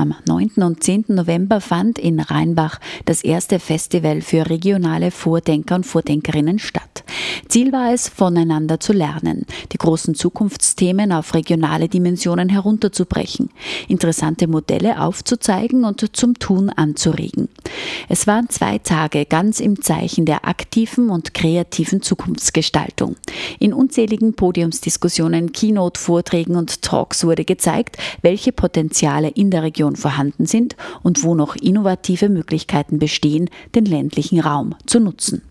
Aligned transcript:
Am 0.00 0.14
9. 0.26 0.62
und 0.62 0.84
10. 0.84 1.06
November 1.08 1.60
fand 1.60 1.98
in 1.98 2.20
Rheinbach 2.20 2.78
das 3.04 3.24
erste 3.24 3.58
Festival 3.58 4.20
für 4.20 4.48
regionale 4.48 5.10
Vordenker 5.10 5.74
und 5.74 5.86
Vordenkerinnen 5.86 6.60
statt. 6.60 7.02
Ziel 7.48 7.72
war 7.72 7.92
es, 7.92 8.08
voneinander 8.08 8.78
zu 8.78 8.92
lernen, 8.92 9.44
die 9.72 9.76
großen 9.76 10.14
Zukunftsthemen 10.14 11.10
auf 11.10 11.34
regionale 11.34 11.88
Dimensionen 11.88 12.48
herunterzubrechen, 12.48 13.50
interessante 13.88 14.46
Modelle 14.46 15.00
aufzuzeigen 15.00 15.84
und 15.84 16.16
zum 16.16 16.38
Tun 16.38 16.70
anzuregen. 16.70 17.48
Es 18.08 18.28
waren 18.28 18.48
zwei 18.50 18.78
Tage 18.78 19.24
ganz 19.24 19.58
im 19.58 19.82
Zeichen 19.82 20.26
der 20.26 20.46
aktiven 20.46 21.10
und 21.10 21.34
kreativen 21.34 22.02
Zukunftsgestaltung. 22.02 23.16
In 23.58 23.72
unzähligen 23.72 24.34
Podiumsdiskussionen, 24.34 25.50
Keynote-Vorträgen 25.50 26.54
und 26.54 26.82
Talks 26.82 27.24
wurde 27.24 27.44
gezeigt, 27.44 27.96
welche 28.22 28.52
Potenziale 28.52 29.30
in 29.30 29.50
der 29.50 29.64
Region 29.64 29.87
vorhanden 29.96 30.46
sind 30.46 30.76
und 31.02 31.22
wo 31.22 31.34
noch 31.34 31.56
innovative 31.56 32.28
Möglichkeiten 32.28 32.98
bestehen, 32.98 33.50
den 33.74 33.84
ländlichen 33.84 34.40
Raum 34.40 34.74
zu 34.86 35.00
nutzen. 35.00 35.42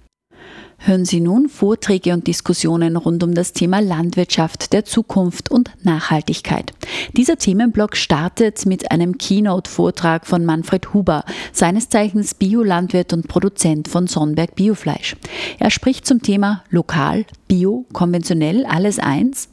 Hören 0.80 1.06
Sie 1.06 1.20
nun 1.20 1.50
Vorträge 1.50 2.14
und 2.14 2.28
Diskussionen 2.28 2.98
rund 2.98 3.24
um 3.24 3.34
das 3.34 3.52
Thema 3.52 3.80
Landwirtschaft 3.80 4.74
der 4.74 4.86
Zukunft 4.86 5.50
und 5.50 5.72
Nachhaltigkeit. 5.84 6.72
Dieser 7.14 7.38
Themenblock 7.38 7.96
startet 7.96 8.66
mit 8.66 8.92
einem 8.92 9.18
Keynote-Vortrag 9.18 10.26
von 10.26 10.46
Manfred 10.46 10.94
Huber, 10.94 11.24
seines 11.52 11.90
Zeichens 11.90 12.34
Biolandwirt 12.34 13.14
und 13.14 13.28
Produzent 13.28 13.88
von 13.88 14.08
Sonnberg 14.08 14.56
Biofleisch. 14.56 15.16
Er 15.60 15.70
spricht 15.70 16.06
zum 16.06 16.22
Thema 16.22 16.64
Lokal, 16.70 17.26
Bio, 17.48 17.86
konventionell, 17.94 18.66
alles 18.66 19.00
eins. 19.00 19.50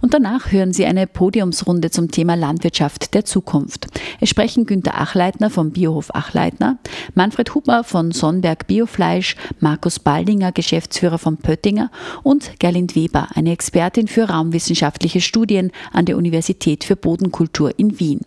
Und 0.00 0.14
danach 0.14 0.52
hören 0.52 0.72
Sie 0.72 0.86
eine 0.86 1.06
Podiumsrunde 1.06 1.90
zum 1.90 2.10
Thema 2.10 2.34
Landwirtschaft 2.34 3.14
der 3.14 3.24
Zukunft. 3.24 3.86
Es 4.20 4.28
sprechen 4.30 4.66
Günter 4.66 4.98
Achleitner 5.00 5.50
vom 5.50 5.70
Biohof 5.70 6.14
Achleitner, 6.14 6.78
Manfred 7.14 7.54
Huber 7.54 7.84
von 7.84 8.12
Sonnberg 8.12 8.66
Biofleisch, 8.66 9.36
Markus 9.60 9.98
Baldinger, 9.98 10.52
Geschäftsführer 10.52 11.18
von 11.18 11.36
Pöttinger 11.36 11.90
und 12.22 12.58
Gerlind 12.58 12.94
Weber, 12.94 13.28
eine 13.34 13.52
Expertin 13.52 14.08
für 14.08 14.28
raumwissenschaftliche 14.28 15.20
Studien 15.20 15.70
an 15.92 16.04
der 16.04 16.16
Universität 16.16 16.83
für 16.84 16.96
Bodenkultur 16.96 17.78
in 17.78 17.98
Wien. 17.98 18.20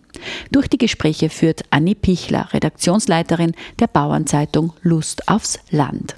Durch 0.52 0.68
die 0.68 0.78
Gespräche 0.78 1.30
führt 1.30 1.64
Anni 1.70 1.96
Pichler, 1.96 2.50
Redaktionsleiterin 2.54 3.54
der 3.80 3.88
Bauernzeitung 3.88 4.74
Lust 4.82 5.28
aufs 5.28 5.60
Land. 5.70 6.16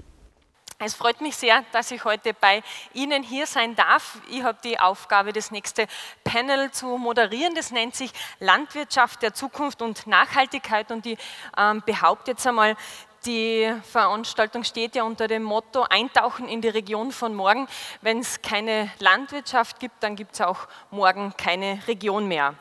Es 0.81 0.93
freut 0.93 1.19
mich 1.19 1.35
sehr, 1.35 1.65
dass 1.73 1.91
ich 1.91 2.05
heute 2.05 2.33
bei 2.33 2.63
Ihnen 2.93 3.21
hier 3.21 3.45
sein 3.45 3.75
darf. 3.75 4.21
Ich 4.31 4.43
habe 4.43 4.59
die 4.63 4.79
Aufgabe, 4.79 5.33
das 5.33 5.51
nächste 5.51 5.87
Panel 6.23 6.71
zu 6.71 6.97
moderieren. 6.97 7.53
Das 7.53 7.71
nennt 7.71 7.95
sich 7.95 8.11
Landwirtschaft 8.39 9.21
der 9.21 9.33
Zukunft 9.33 9.81
und 9.81 10.07
Nachhaltigkeit. 10.07 10.89
Und 10.89 11.05
ich 11.05 11.17
ähm, 11.57 11.83
behaupte 11.85 12.31
jetzt 12.31 12.47
einmal, 12.47 12.77
die 13.25 13.73
Veranstaltung 13.83 14.63
steht 14.63 14.95
ja 14.95 15.03
unter 15.03 15.27
dem 15.27 15.43
Motto 15.43 15.85
Eintauchen 15.89 16.47
in 16.47 16.61
die 16.61 16.69
Region 16.69 17.11
von 17.11 17.35
morgen. 17.35 17.67
Wenn 18.01 18.19
es 18.19 18.41
keine 18.41 18.89
Landwirtschaft 18.99 19.79
gibt, 19.79 20.01
dann 20.01 20.15
gibt 20.15 20.33
es 20.33 20.41
auch 20.41 20.67
morgen 20.91 21.33
keine 21.37 21.79
Region 21.87 22.27
mehr. 22.27 22.55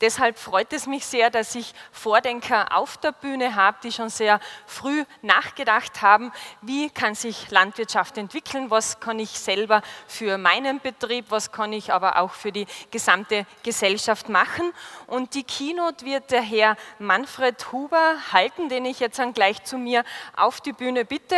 Deshalb 0.00 0.38
freut 0.38 0.72
es 0.72 0.86
mich 0.86 1.06
sehr, 1.06 1.30
dass 1.30 1.54
ich 1.54 1.74
Vordenker 1.90 2.76
auf 2.76 2.96
der 2.96 3.12
Bühne 3.12 3.54
habe, 3.54 3.78
die 3.82 3.92
schon 3.92 4.08
sehr 4.08 4.40
früh 4.66 5.04
nachgedacht 5.22 6.02
haben, 6.02 6.32
wie 6.60 6.90
kann 6.90 7.14
sich 7.14 7.50
Landwirtschaft 7.50 8.18
entwickeln, 8.18 8.70
was 8.70 9.00
kann 9.00 9.18
ich 9.18 9.30
selber 9.30 9.82
für 10.06 10.38
meinen 10.38 10.80
Betrieb, 10.80 11.26
was 11.28 11.52
kann 11.52 11.72
ich 11.72 11.92
aber 11.92 12.18
auch 12.18 12.32
für 12.32 12.52
die 12.52 12.66
gesamte 12.90 13.46
Gesellschaft 13.62 14.28
machen. 14.28 14.72
Und 15.06 15.34
die 15.34 15.44
Keynote 15.44 16.04
wird 16.04 16.30
der 16.30 16.42
Herr 16.42 16.76
Manfred 16.98 17.72
Huber 17.72 18.16
halten, 18.32 18.68
den 18.68 18.84
ich 18.84 19.00
jetzt 19.00 19.18
dann 19.18 19.32
gleich 19.32 19.64
zu 19.64 19.78
mir 19.78 20.04
auf 20.36 20.60
die 20.60 20.72
Bühne 20.72 21.04
bitte 21.04 21.36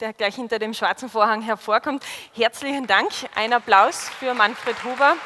der 0.00 0.12
gleich 0.12 0.34
hinter 0.34 0.58
dem 0.58 0.74
schwarzen 0.74 1.08
Vorhang 1.08 1.40
hervorkommt. 1.40 2.04
Herzlichen 2.34 2.86
Dank. 2.86 3.10
Ein 3.36 3.52
Applaus 3.52 4.08
für 4.18 4.34
Manfred 4.34 4.82
Huber. 4.82 5.16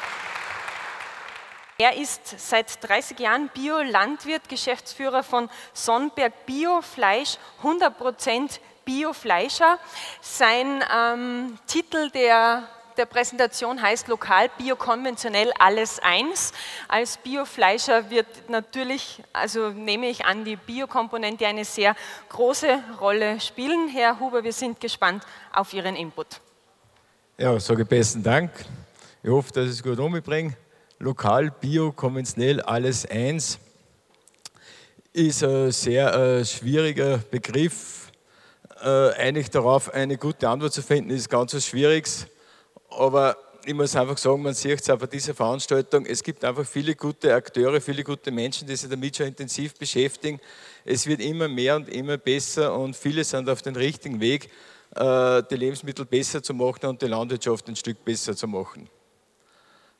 Er 1.81 1.95
ist 1.95 2.37
seit 2.37 2.83
30 2.83 3.19
Jahren 3.19 3.49
Biolandwirt, 3.53 4.49
Geschäftsführer 4.49 5.23
von 5.23 5.49
Sonnberg 5.73 6.45
Biofleisch, 6.45 7.37
100% 7.63 8.59
Biofleischer. 8.83 9.79
Sein 10.19 10.83
ähm, 10.93 11.57
Titel 11.67 12.09
der 12.09 12.67
der 12.97 13.05
Präsentation 13.05 13.81
heißt 13.81 14.09
Lokal, 14.09 14.49
Bio, 14.57 14.75
Konventionell, 14.75 15.53
alles 15.57 15.99
eins. 15.99 16.51
Als 16.89 17.15
Biofleischer 17.15 18.09
wird 18.09 18.49
natürlich, 18.49 19.23
also 19.31 19.69
nehme 19.69 20.07
ich 20.07 20.25
an, 20.25 20.43
die 20.43 20.57
Biokomponente 20.57 21.47
eine 21.47 21.63
sehr 21.63 21.95
große 22.27 22.83
Rolle 22.99 23.39
spielen. 23.39 23.87
Herr 23.87 24.19
Huber, 24.19 24.43
wir 24.43 24.51
sind 24.51 24.81
gespannt 24.81 25.23
auf 25.53 25.73
Ihren 25.73 25.95
Input. 25.95 26.41
Ja, 27.37 27.57
sage 27.57 27.85
besten 27.85 28.21
Dank. 28.21 28.51
Ich 29.23 29.29
hoffe, 29.29 29.53
dass 29.53 29.63
ich 29.67 29.71
es 29.71 29.83
gut 29.83 29.97
umbringe 29.97 30.57
lokal, 30.99 31.51
bio, 31.51 31.91
konventionell, 31.93 32.61
alles 32.61 33.05
eins, 33.05 33.57
ist 35.13 35.43
ein 35.43 35.71
sehr 35.71 36.13
äh, 36.13 36.45
schwieriger 36.45 37.17
Begriff. 37.17 38.11
Äh, 38.81 39.11
eigentlich 39.11 39.49
darauf 39.49 39.93
eine 39.93 40.17
gute 40.17 40.47
Antwort 40.47 40.73
zu 40.73 40.81
finden, 40.81 41.09
ist 41.09 41.29
ganz 41.29 41.53
was 41.53 41.65
Schwieriges. 41.65 42.27
Aber 42.89 43.37
ich 43.65 43.73
muss 43.73 43.95
einfach 43.95 44.17
sagen, 44.17 44.41
man 44.41 44.53
sieht 44.53 44.81
es 44.81 44.89
auf 44.89 45.05
dieser 45.07 45.33
Veranstaltung, 45.33 46.05
es 46.05 46.23
gibt 46.23 46.43
einfach 46.43 46.65
viele 46.65 46.95
gute 46.95 47.33
Akteure, 47.33 47.79
viele 47.81 48.03
gute 48.03 48.31
Menschen, 48.31 48.67
die 48.67 48.75
sich 48.75 48.89
damit 48.89 49.15
schon 49.15 49.27
intensiv 49.27 49.75
beschäftigen. 49.75 50.39
Es 50.85 51.07
wird 51.07 51.21
immer 51.21 51.47
mehr 51.47 51.75
und 51.75 51.89
immer 51.89 52.17
besser 52.17 52.77
und 52.77 52.95
viele 52.95 53.23
sind 53.23 53.49
auf 53.49 53.61
dem 53.61 53.75
richtigen 53.75 54.19
Weg, 54.19 54.49
äh, 54.95 55.43
die 55.49 55.55
Lebensmittel 55.55 56.05
besser 56.05 56.43
zu 56.43 56.53
machen 56.53 56.85
und 56.87 57.01
die 57.01 57.07
Landwirtschaft 57.07 57.67
ein 57.67 57.75
Stück 57.75 58.03
besser 58.03 58.35
zu 58.35 58.47
machen. 58.47 58.89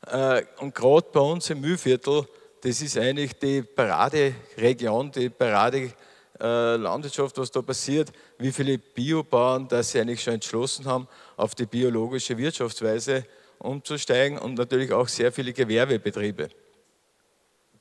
Äh, 0.06 0.44
und 0.58 0.74
gerade 0.74 1.06
bei 1.12 1.20
uns 1.20 1.50
im 1.50 1.60
Mühlviertel, 1.60 2.26
das 2.62 2.80
ist 2.80 2.96
eigentlich 2.98 3.38
die 3.38 3.62
Paraderegion, 3.62 5.12
die 5.12 5.30
Paradelandwirtschaft, 5.30 7.38
was 7.38 7.50
da 7.50 7.62
passiert, 7.62 8.12
wie 8.38 8.52
viele 8.52 8.78
Biobauern, 8.78 9.66
dass 9.68 9.92
sie 9.92 10.00
eigentlich 10.00 10.22
schon 10.22 10.34
entschlossen 10.34 10.84
haben, 10.86 11.08
auf 11.36 11.54
die 11.54 11.66
biologische 11.66 12.36
Wirtschaftsweise 12.36 13.24
umzusteigen 13.58 14.38
und 14.38 14.54
natürlich 14.54 14.92
auch 14.92 15.08
sehr 15.08 15.32
viele 15.32 15.52
Gewerbebetriebe. 15.52 16.48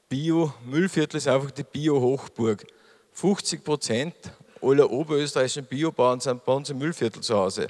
Bio-Müllviertel 0.10 1.18
ist 1.18 1.28
einfach 1.28 1.52
die 1.52 1.64
Bio-Hochburg. 1.64 2.66
50 3.14 3.64
Prozent 3.64 4.16
aller 4.62 4.90
oberösterreichischen 4.90 5.66
Biobauern 5.66 6.20
sind 6.20 6.44
bei 6.44 6.54
uns 6.54 6.70
im 6.70 6.80
Müllviertel 6.80 7.22
zu 7.22 7.36
Hause. 7.36 7.68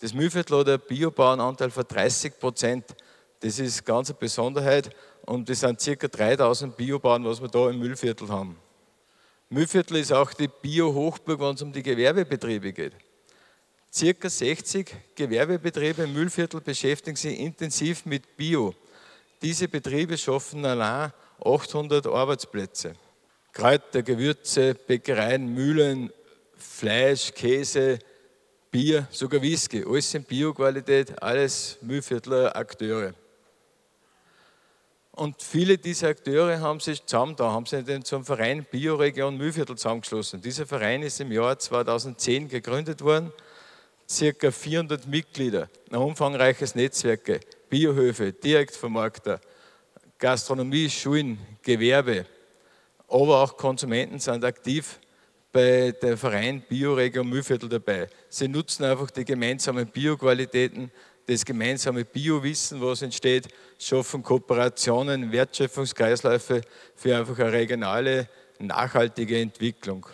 Das 0.00 0.12
Müllviertel 0.12 0.58
hat 0.58 0.68
einen 0.68 0.80
Biobauernanteil 0.80 1.70
von 1.70 1.84
30 1.86 2.38
Prozent. 2.38 2.84
Das 3.40 3.58
ist 3.58 3.84
ganz 3.84 4.10
eine 4.10 4.18
Besonderheit 4.18 4.90
und 5.26 5.48
das 5.48 5.60
sind 5.60 5.78
ca. 5.78 6.08
3000 6.08 6.76
Biobauern, 6.76 7.24
was 7.24 7.40
wir 7.40 7.48
da 7.48 7.70
im 7.70 7.78
Müllviertel 7.78 8.28
haben. 8.28 8.56
Müllviertel 9.48 9.98
ist 9.98 10.12
auch 10.12 10.32
die 10.32 10.48
Bio-Hochburg, 10.48 11.38
wenn 11.40 11.54
es 11.54 11.62
um 11.62 11.72
die 11.72 11.82
Gewerbebetriebe 11.82 12.72
geht. 12.72 12.94
Circa 13.92 14.28
60 14.28 14.94
Gewerbebetriebe 15.14 16.02
im 16.02 16.12
Müllviertel 16.12 16.60
beschäftigen 16.60 17.16
sich 17.16 17.38
intensiv 17.38 18.04
mit 18.06 18.36
Bio. 18.36 18.74
Diese 19.40 19.68
Betriebe 19.68 20.18
schaffen 20.18 20.64
allein 20.64 21.12
800 21.44 22.06
Arbeitsplätze. 22.06 22.94
Kräuter, 23.52 24.02
Gewürze, 24.02 24.74
Bäckereien, 24.74 25.46
Mühlen, 25.54 26.10
Fleisch, 26.56 27.32
Käse, 27.32 27.98
Bier, 28.70 29.06
sogar 29.10 29.40
Whisky, 29.40 29.84
alles 29.84 30.12
in 30.14 30.24
Bioqualität, 30.24 31.22
alles 31.22 31.78
Müllviertler 31.80 32.54
Akteure. 32.54 33.14
Und 35.16 35.42
viele 35.42 35.78
dieser 35.78 36.08
Akteure 36.08 36.60
haben 36.60 36.78
sich 36.78 37.04
zusammen 37.06 37.36
da, 37.36 37.50
haben 37.50 37.64
sich 37.64 37.82
dann 37.86 38.04
zum 38.04 38.22
Verein 38.22 38.66
Bioregion 38.70 39.38
Mühlviertel 39.38 39.74
zusammengeschlossen. 39.74 40.42
Dieser 40.42 40.66
Verein 40.66 41.02
ist 41.02 41.18
im 41.22 41.32
Jahr 41.32 41.58
2010 41.58 42.48
gegründet 42.48 43.00
worden, 43.00 43.32
circa 44.06 44.50
400 44.50 45.06
Mitglieder, 45.06 45.70
ein 45.90 45.96
umfangreiches 45.96 46.74
Netzwerk, 46.74 47.40
Biohöfe, 47.70 48.34
Direktvermarkter, 48.34 49.40
Gastronomie, 50.18 50.90
Schulen, 50.90 51.38
Gewerbe, 51.62 52.26
aber 53.08 53.42
auch 53.42 53.56
Konsumenten 53.56 54.18
sind 54.18 54.44
aktiv 54.44 55.00
bei 55.50 55.92
der 55.92 56.18
Verein 56.18 56.60
Bioregion 56.68 57.26
Mühlviertel 57.26 57.70
dabei. 57.70 58.08
Sie 58.28 58.48
nutzen 58.48 58.84
einfach 58.84 59.10
die 59.10 59.24
gemeinsamen 59.24 59.86
Bioqualitäten, 59.86 60.90
das 61.26 61.44
gemeinsame 61.44 62.04
Biowissen, 62.04 62.80
was 62.80 63.02
entsteht, 63.02 63.48
schaffen 63.78 64.22
Kooperationen, 64.22 65.32
Wertschöpfungskreisläufe 65.32 66.60
für 66.94 67.16
einfach 67.16 67.38
eine 67.38 67.52
regionale, 67.52 68.28
nachhaltige 68.58 69.38
Entwicklung. 69.40 70.06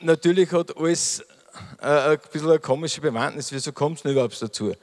Natürlich 0.00 0.50
hat 0.52 0.76
alles 0.76 1.22
ein 1.78 2.18
bisschen 2.32 2.50
eine 2.50 2.58
komische 2.60 3.00
Bewandtnis. 3.00 3.52
Wieso 3.52 3.72
kommt 3.72 3.98
es 3.98 4.02
denn 4.02 4.12
überhaupt 4.12 4.40
dazu? 4.40 4.74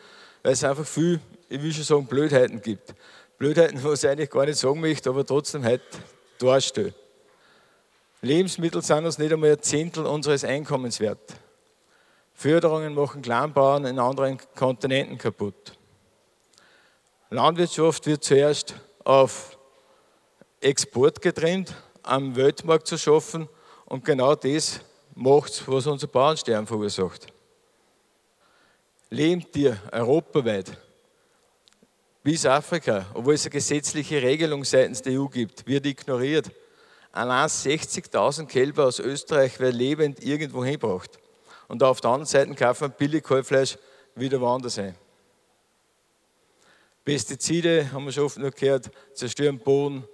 Weil 0.44 0.54
es 0.54 0.64
einfach 0.64 0.86
viel, 0.86 1.20
ich 1.50 1.62
will 1.62 1.74
schon 1.74 1.84
sagen, 1.84 2.06
Blödheiten 2.06 2.62
gibt. 2.62 2.94
Blödheiten, 3.38 3.84
was 3.84 4.04
ich 4.04 4.10
eigentlich 4.10 4.30
gar 4.30 4.46
nicht 4.46 4.60
sagen 4.60 4.80
möchte, 4.80 5.10
aber 5.10 5.26
trotzdem 5.26 5.66
heute 5.66 5.84
darstelle. 6.38 6.94
Lebensmittel 8.22 8.82
sind 8.82 9.06
uns 9.06 9.18
nicht 9.18 9.32
einmal 9.32 9.52
ein 9.52 9.62
Zehntel 9.62 10.06
unseres 10.06 10.44
Einkommens 10.44 11.00
wert. 11.00 11.20
Förderungen 12.36 12.94
machen 12.94 13.22
Kleinbauern 13.22 13.86
in 13.86 13.98
anderen 13.98 14.38
Kontinenten 14.56 15.18
kaputt. 15.18 15.78
Landwirtschaft 17.30 18.06
wird 18.06 18.24
zuerst 18.24 18.76
auf 19.04 19.58
Export 20.60 21.22
getrennt, 21.22 21.74
am 22.04 22.36
Weltmarkt 22.36 22.88
zu 22.88 22.98
schaffen 22.98 23.48
und 23.86 24.04
genau 24.04 24.36
das 24.36 24.82
macht, 25.16 25.64
was 25.68 25.88
unser 25.88 26.08
Bauernsterben 26.08 26.68
verursacht. 26.68 27.28
Lebendtier 29.10 29.78
europaweit 29.92 30.78
bis 32.22 32.46
Afrika, 32.46 33.06
obwohl 33.14 33.36
es 33.36 33.46
eine 33.46 33.52
gesetzliche 33.52 34.22
Regelung 34.22 34.66
seitens 34.66 35.02
der 35.02 35.20
EU 35.20 35.28
gibt, 35.28 35.66
wird 35.68 35.86
ignoriert. 35.86 36.52
Allein 37.12 37.48
60.000 37.48 38.46
Kälber 38.48 38.88
aus 38.88 39.00
Österreich 39.00 39.58
werden 39.60 39.78
lebend 39.78 40.24
irgendwo 40.24 40.66
hingebracht. 40.66 41.18
Und 41.68 41.82
auf 41.84 42.02
der 42.02 42.12
anderen 42.12 42.28
Seite 42.28 42.54
kaufen 42.56 42.82
wir 42.82 42.90
billig 42.90 43.24
Kalbfleisch 43.24 43.78
wieder 44.16 44.40
woanders 44.40 44.80
ein. 44.80 44.96
Pestizide, 47.04 47.92
haben 47.92 48.06
wir 48.06 48.12
schon 48.12 48.26
oft 48.26 48.38
noch 48.38 48.52
gehört, 48.52 48.90
zerstören 49.14 49.60
Boden, 49.60 50.08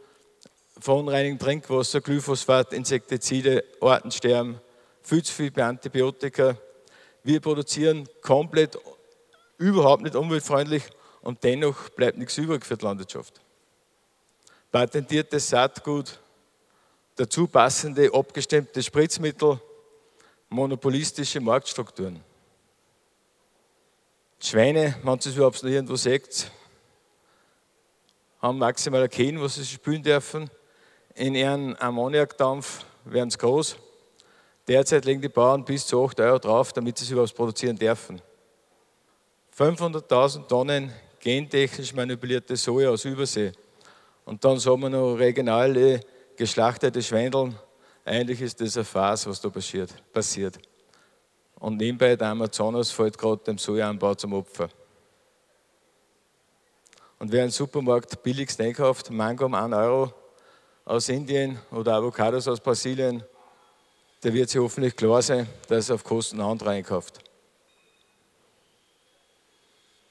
verunreinigen 0.80 1.40
Trinkwasser, 1.40 2.02
Glyphosat, 2.02 2.74
Insektizide, 2.74 3.64
Artensterben, 3.80 4.60
viel 5.02 5.24
zu 5.24 5.34
viel 5.34 5.62
Antibiotika. 5.62 6.58
Wir 7.24 7.40
produzieren 7.40 8.10
komplett 8.22 8.78
überhaupt 9.58 10.04
nicht 10.04 10.16
umweltfreundlich 10.16 10.84
und 11.22 11.44
dennoch 11.44 11.90
bleibt 11.90 12.18
nichts 12.18 12.38
übrig 12.38 12.66
für 12.66 12.76
die 12.76 12.84
Landwirtschaft. 12.84 13.40
Patentiertes 14.72 15.50
Saatgut, 15.50 16.20
dazu 17.16 17.48
passende 17.48 18.14
abgestemmte 18.14 18.82
Spritzmittel, 18.82 19.62
monopolistische 20.52 21.40
Marktstrukturen. 21.40 22.22
Die 24.42 24.48
Schweine, 24.48 24.96
wenn 25.02 25.20
sie 25.20 25.30
es 25.30 25.36
überhaupt 25.36 25.64
noch 25.64 25.70
irgendwo 25.70 25.96
seht, 25.96 26.52
haben 28.42 28.58
maximal 28.58 29.04
ein 29.04 29.10
Kehn, 29.10 29.42
was 29.42 29.56
sie 29.56 29.66
spülen 29.66 30.04
dürfen. 30.04 30.50
In 31.16 31.36
ihren 31.36 31.80
Ammoniakdampf 31.80 32.84
werden 33.06 33.30
sie 33.30 33.38
groß. 33.38 33.78
Derzeit 34.68 35.06
legen 35.06 35.22
die 35.22 35.30
Bauern 35.30 35.64
bis 35.64 35.88
zu 35.88 36.04
8 36.04 36.20
Euro 36.20 36.40
drauf, 36.40 36.74
damit 36.74 36.98
sie 36.98 37.06
es 37.06 37.12
überhaupt 37.12 37.36
produzieren 37.36 37.78
dürfen. 37.78 38.22
500.000 39.58 40.48
Tonnen 40.48 40.92
gentechnisch 41.20 41.94
manipulierte 41.94 42.58
Soja 42.58 42.90
aus 42.90 43.06
Übersee. 43.06 43.54
Und 44.26 44.44
dann 44.44 44.60
sagen 44.60 44.82
wir 44.82 44.90
noch 44.90 45.16
regionale 45.16 46.02
geschlachtete 46.36 47.02
Schweindeln. 47.02 47.58
Eigentlich 48.04 48.42
ist 48.42 48.60
das 48.60 48.76
eine 48.78 48.84
Phase, 48.84 49.30
was 49.30 49.40
da 49.40 49.50
passiert. 49.50 49.94
passiert. 50.12 50.60
Und 51.60 51.78
nebenbei 51.78 52.16
der 52.16 52.30
Amazonas 52.30 52.90
fällt 52.90 53.18
gerade 53.18 53.44
dem 53.44 53.58
Sojaanbau 53.58 54.16
zum 54.16 54.34
Opfer. 54.34 54.70
Und 57.20 57.32
wer 57.32 57.44
im 57.44 57.52
Supermarkt 57.52 58.24
billigst 58.24 58.60
einkauft, 58.60 59.12
Mango 59.12 59.46
um 59.46 59.54
1 59.54 59.76
Euro 59.76 60.12
aus 60.86 61.08
Indien 61.10 61.60
oder 61.70 61.94
Avocados 61.94 62.48
aus 62.48 62.60
Brasilien, 62.60 63.24
der 64.24 64.34
wird 64.34 64.50
sich 64.50 64.60
hoffentlich 64.60 64.96
klar 64.96 65.22
sein, 65.22 65.48
dass 65.68 65.90
er 65.90 65.96
auf 65.96 66.04
Kosten 66.04 66.42
anderer 66.42 66.72
einkauft. 66.72 67.20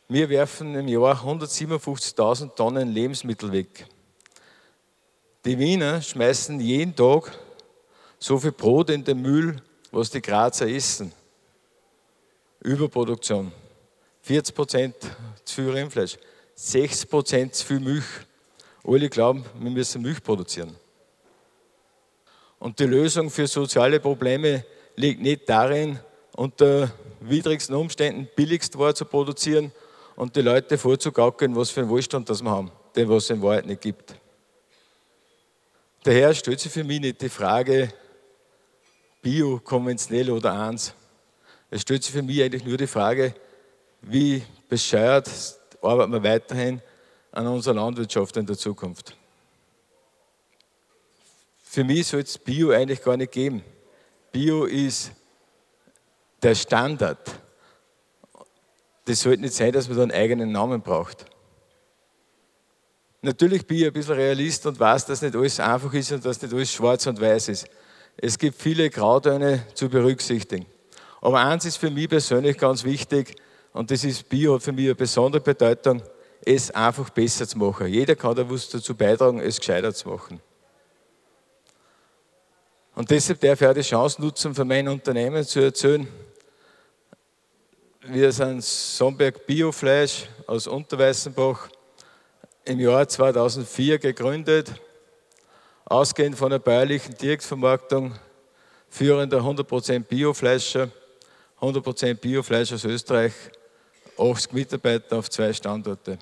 Wir 0.08 0.28
werfen 0.28 0.74
im 0.74 0.86
Jahr 0.86 1.24
157.000 1.24 2.54
Tonnen 2.54 2.92
Lebensmittel 2.92 3.50
weg. 3.50 3.86
Die 5.44 5.58
Wiener 5.58 6.02
schmeißen 6.02 6.60
jeden 6.60 6.94
Tag 6.94 7.36
so 8.20 8.38
viel 8.38 8.52
Brot 8.52 8.90
in 8.90 9.02
den 9.02 9.20
Müll, 9.20 9.56
was 9.90 10.10
die 10.10 10.20
Grazer 10.20 10.68
essen. 10.68 11.12
Überproduktion. 12.60 13.50
40 14.22 14.54
Prozent 14.54 14.94
zu 15.44 15.62
viel 15.62 15.70
Rindfleisch, 15.70 16.18
6 16.54 17.06
Prozent 17.06 17.54
zu 17.54 17.66
viel 17.66 17.80
Milch. 17.80 18.04
Alle 18.84 19.08
glauben, 19.08 19.44
wir 19.58 19.70
müssen 19.70 20.02
Milch 20.02 20.22
produzieren. 20.22 20.76
Und 22.58 22.78
die 22.78 22.84
Lösung 22.84 23.30
für 23.30 23.46
soziale 23.46 23.98
Probleme 23.98 24.64
liegt 24.94 25.22
nicht 25.22 25.48
darin, 25.48 25.98
unter 26.36 26.92
widrigsten 27.20 27.74
Umständen 27.74 28.28
billigst 28.36 28.78
Ware 28.78 28.94
zu 28.94 29.06
produzieren 29.06 29.72
und 30.16 30.36
die 30.36 30.42
Leute 30.42 30.76
vorzugaukeln, 30.76 31.56
was 31.56 31.70
für 31.70 31.80
einen 31.80 31.88
Wohlstand 31.88 32.28
das 32.28 32.42
wir 32.42 32.50
haben, 32.50 32.70
den 32.94 33.08
was 33.08 33.24
es 33.24 33.30
in 33.30 33.42
Wahrheit 33.42 33.64
nicht 33.64 33.80
gibt. 33.80 34.14
Daher 36.02 36.34
stellt 36.34 36.60
sich 36.60 36.72
für 36.72 36.84
mich 36.84 37.00
nicht 37.00 37.20
die 37.22 37.28
Frage, 37.28 37.92
bio, 39.22 39.60
konventionell 39.62 40.30
oder 40.30 40.52
eins. 40.52 40.94
Es 41.70 41.82
stellt 41.82 42.02
sich 42.02 42.12
für 42.12 42.22
mich 42.22 42.42
eigentlich 42.42 42.64
nur 42.64 42.76
die 42.76 42.86
Frage, 42.86 43.34
wie 44.02 44.42
bescheuert 44.68 45.30
arbeiten 45.82 46.12
wir 46.12 46.22
weiterhin 46.22 46.80
an 47.32 47.46
unserer 47.46 47.74
Landwirtschaft 47.74 48.36
in 48.36 48.46
der 48.46 48.56
Zukunft. 48.56 49.16
Für 51.62 51.84
mich 51.84 52.08
soll 52.08 52.20
es 52.20 52.36
Bio 52.36 52.70
eigentlich 52.70 53.02
gar 53.02 53.16
nicht 53.16 53.32
geben. 53.32 53.62
Bio 54.32 54.64
ist 54.64 55.12
der 56.42 56.54
Standard. 56.54 57.18
Das 59.04 59.20
sollte 59.20 59.42
nicht 59.42 59.54
sein, 59.54 59.72
dass 59.72 59.88
man 59.88 59.96
da 59.96 60.02
einen 60.02 60.12
eigenen 60.12 60.52
Namen 60.52 60.82
braucht. 60.82 61.26
Natürlich 63.22 63.66
bin 63.66 63.78
ich 63.78 63.86
ein 63.86 63.92
bisschen 63.92 64.14
Realist 64.14 64.64
und 64.66 64.80
weiß, 64.80 65.06
dass 65.06 65.22
nicht 65.22 65.36
alles 65.36 65.60
einfach 65.60 65.92
ist 65.92 66.10
und 66.10 66.24
dass 66.24 66.40
nicht 66.40 66.54
alles 66.54 66.72
schwarz 66.72 67.06
und 67.06 67.20
weiß 67.20 67.50
ist. 67.50 67.68
Es 68.16 68.38
gibt 68.38 68.60
viele 68.60 68.90
Grautöne 68.90 69.66
zu 69.74 69.88
berücksichtigen. 69.88 70.66
Aber 71.20 71.40
eins 71.40 71.64
ist 71.64 71.76
für 71.76 71.90
mich 71.90 72.08
persönlich 72.08 72.56
ganz 72.56 72.84
wichtig 72.84 73.36
und 73.72 73.90
das 73.90 74.04
ist 74.04 74.28
Bio 74.28 74.54
hat 74.54 74.62
für 74.62 74.72
mich 74.72 74.86
eine 74.86 74.94
besondere 74.94 75.42
Bedeutung, 75.42 76.02
es 76.44 76.70
einfach 76.70 77.10
besser 77.10 77.46
zu 77.46 77.58
machen. 77.58 77.86
Jeder 77.86 78.16
kann 78.16 78.34
da 78.34 78.48
was 78.48 78.68
dazu 78.68 78.94
beitragen, 78.94 79.40
es 79.40 79.58
gescheiter 79.58 79.92
zu 79.92 80.08
machen. 80.08 80.40
Und 82.94 83.10
deshalb 83.10 83.40
darf 83.40 83.60
ich 83.60 83.66
auch 83.66 83.74
die 83.74 83.82
Chance 83.82 84.20
nutzen, 84.20 84.54
von 84.54 84.66
meinem 84.66 84.92
Unternehmen 84.92 85.44
zu 85.44 85.60
erzählen. 85.60 86.08
Wir 88.02 88.32
sind 88.32 88.64
Somberg 88.64 89.46
Biofleisch 89.46 90.26
aus 90.46 90.66
Unterweißenbach 90.66 91.68
im 92.64 92.80
Jahr 92.80 93.06
2004 93.06 93.98
gegründet, 93.98 94.72
ausgehend 95.90 96.38
von 96.38 96.50
der 96.50 96.60
bäuerlichen 96.60 97.16
Direktvermarktung, 97.16 98.14
führender 98.88 99.40
100% 99.40 100.04
Biofleischer, 100.04 100.88
100% 101.60 102.14
Biofleisch 102.14 102.72
aus 102.72 102.84
Österreich, 102.84 103.32
80 104.16 104.52
Mitarbeiter 104.52 105.18
auf 105.18 105.28
zwei 105.28 105.52
Standorte. 105.52 106.16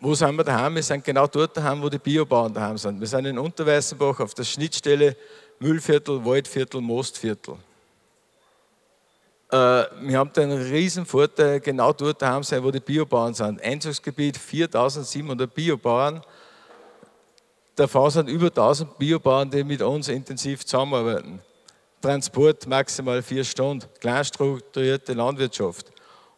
Wo 0.00 0.14
sind 0.14 0.34
wir 0.34 0.44
daheim? 0.44 0.74
Wir 0.74 0.82
sind 0.82 1.04
genau 1.04 1.26
dort 1.26 1.56
daheim, 1.56 1.82
wo 1.82 1.90
die 1.90 1.98
Biobauern 1.98 2.54
daheim 2.54 2.78
sind. 2.78 3.00
Wir 3.00 3.06
sind 3.06 3.26
in 3.26 3.38
Unterweißenbach 3.38 4.18
auf 4.20 4.32
der 4.32 4.44
Schnittstelle 4.44 5.14
Müllviertel, 5.58 6.24
Waldviertel, 6.24 6.80
Mostviertel. 6.80 7.56
Äh, 9.50 9.56
wir 9.56 10.18
haben 10.18 10.32
den 10.32 10.52
riesen 10.52 11.04
Vorteil, 11.04 11.60
genau 11.60 11.92
dort 11.92 12.20
daheim 12.22 12.42
sein, 12.42 12.64
wo 12.64 12.70
die 12.70 12.80
Biobauern 12.80 13.34
sind. 13.34 13.62
Einzugsgebiet 13.62 14.38
4700 14.38 15.54
Biobauern. 15.54 16.22
Davon 17.76 18.10
sind 18.10 18.28
über 18.28 18.46
1000 18.46 18.98
Biobauern, 18.98 19.50
die 19.50 19.64
mit 19.64 19.82
uns 19.82 20.08
intensiv 20.08 20.64
zusammenarbeiten. 20.64 21.40
Transport 22.00 22.66
maximal 22.66 23.22
vier 23.22 23.42
Stunden, 23.42 23.86
kleinstrukturierte 23.98 25.14
Landwirtschaft, 25.14 25.90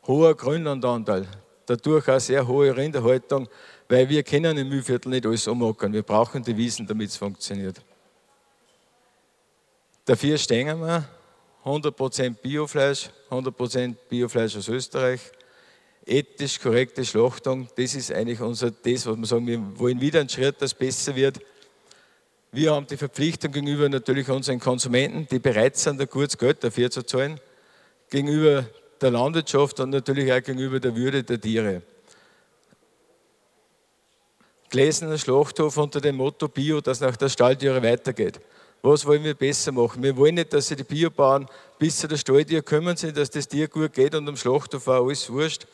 hoher 0.07 0.35
Grünlandanteil, 0.35 1.27
dadurch 1.67 2.09
auch 2.09 2.21
sehr 2.21 2.47
hohe 2.47 2.75
Rinderhaltung, 2.75 3.49
weil 3.89 4.09
wir 4.09 4.23
können 4.23 4.57
im 4.57 4.69
Mühlviertel 4.69 5.11
nicht 5.11 5.27
alles 5.27 5.47
umackern. 5.47 5.93
Wir 5.93 6.03
brauchen 6.03 6.43
die 6.43 6.57
Wiesen, 6.57 6.87
damit 6.87 7.11
es 7.11 7.17
funktioniert. 7.17 7.83
Dafür 10.05 10.39
stehen 10.39 10.81
wir 10.81 11.05
100% 11.65 12.37
Biofleisch, 12.41 13.11
100% 13.29 13.97
Biofleisch 14.09 14.57
aus 14.57 14.69
Österreich, 14.69 15.21
ethisch 16.07 16.61
korrekte 16.61 17.05
Schlachtung, 17.05 17.69
das 17.77 17.95
ist 17.95 18.13
eigentlich 18.13 18.41
unser, 18.41 18.71
das, 18.71 19.07
was 19.07 19.17
wir 19.17 19.27
sagen, 19.27 19.47
wir 19.47 19.79
wollen 19.79 20.01
wieder 20.01 20.21
einen 20.21 20.29
Schritt, 20.29 20.63
dass 20.63 20.73
es 20.73 20.79
besser 20.79 21.17
wird. 21.17 21.41
Wir 22.53 22.73
haben 22.73 22.87
die 22.87 22.97
Verpflichtung 22.97 23.53
gegenüber 23.53 23.89
natürlich 23.89 24.31
unseren 24.31 24.61
Konsumenten, 24.61 25.27
die 25.29 25.41
bereit 25.41 25.77
sind, 25.77 26.01
ein 26.01 26.09
gutes 26.09 26.39
Geld 26.39 26.63
dafür 26.63 26.91
zu 26.91 27.03
zahlen, 27.03 27.41
gegenüber 28.09 28.65
der 29.01 29.11
Landwirtschaft 29.11 29.81
und 29.81 29.91
natürlich 29.91 30.33
auch 30.33 30.43
gegenüber 30.43 30.81
der 30.81 30.95
Würde 30.95 31.25
der 31.25 31.41
Tiere. 31.41 31.83
Gläserner 34.71 35.19
Schlachthof 35.19 35.77
unter 35.77 36.01
dem 36.01 36.17
Motto 36.17 36.49
Bio, 36.49 36.81
dass 36.81 37.01
nach 37.01 37.17
der 37.17 37.29
Stalltiere 37.29 37.83
weitergeht. 37.83 38.41
Was 38.83 39.05
wollen 39.05 39.25
wir 39.25 39.35
besser 39.35 39.73
machen? 39.73 40.03
Wir 40.03 40.17
wollen 40.17 40.37
nicht, 40.37 40.53
dass 40.53 40.69
sich 40.69 40.77
die 40.77 40.85
Biobauern 40.85 41.49
bis 41.79 41.99
zu 41.99 42.09
der 42.09 42.17
Stalltier 42.17 42.63
kümmern 42.63 42.97
sind, 42.97 43.17
dass 43.17 43.31
das 43.31 43.49
Tier 43.49 43.69
gut 43.69 43.93
geht 43.93 44.15
und 44.15 44.29
am 44.29 44.37
Schlachthof 44.37 44.87
war 44.87 45.03
alles 45.03 45.31
wurscht. 45.31 45.67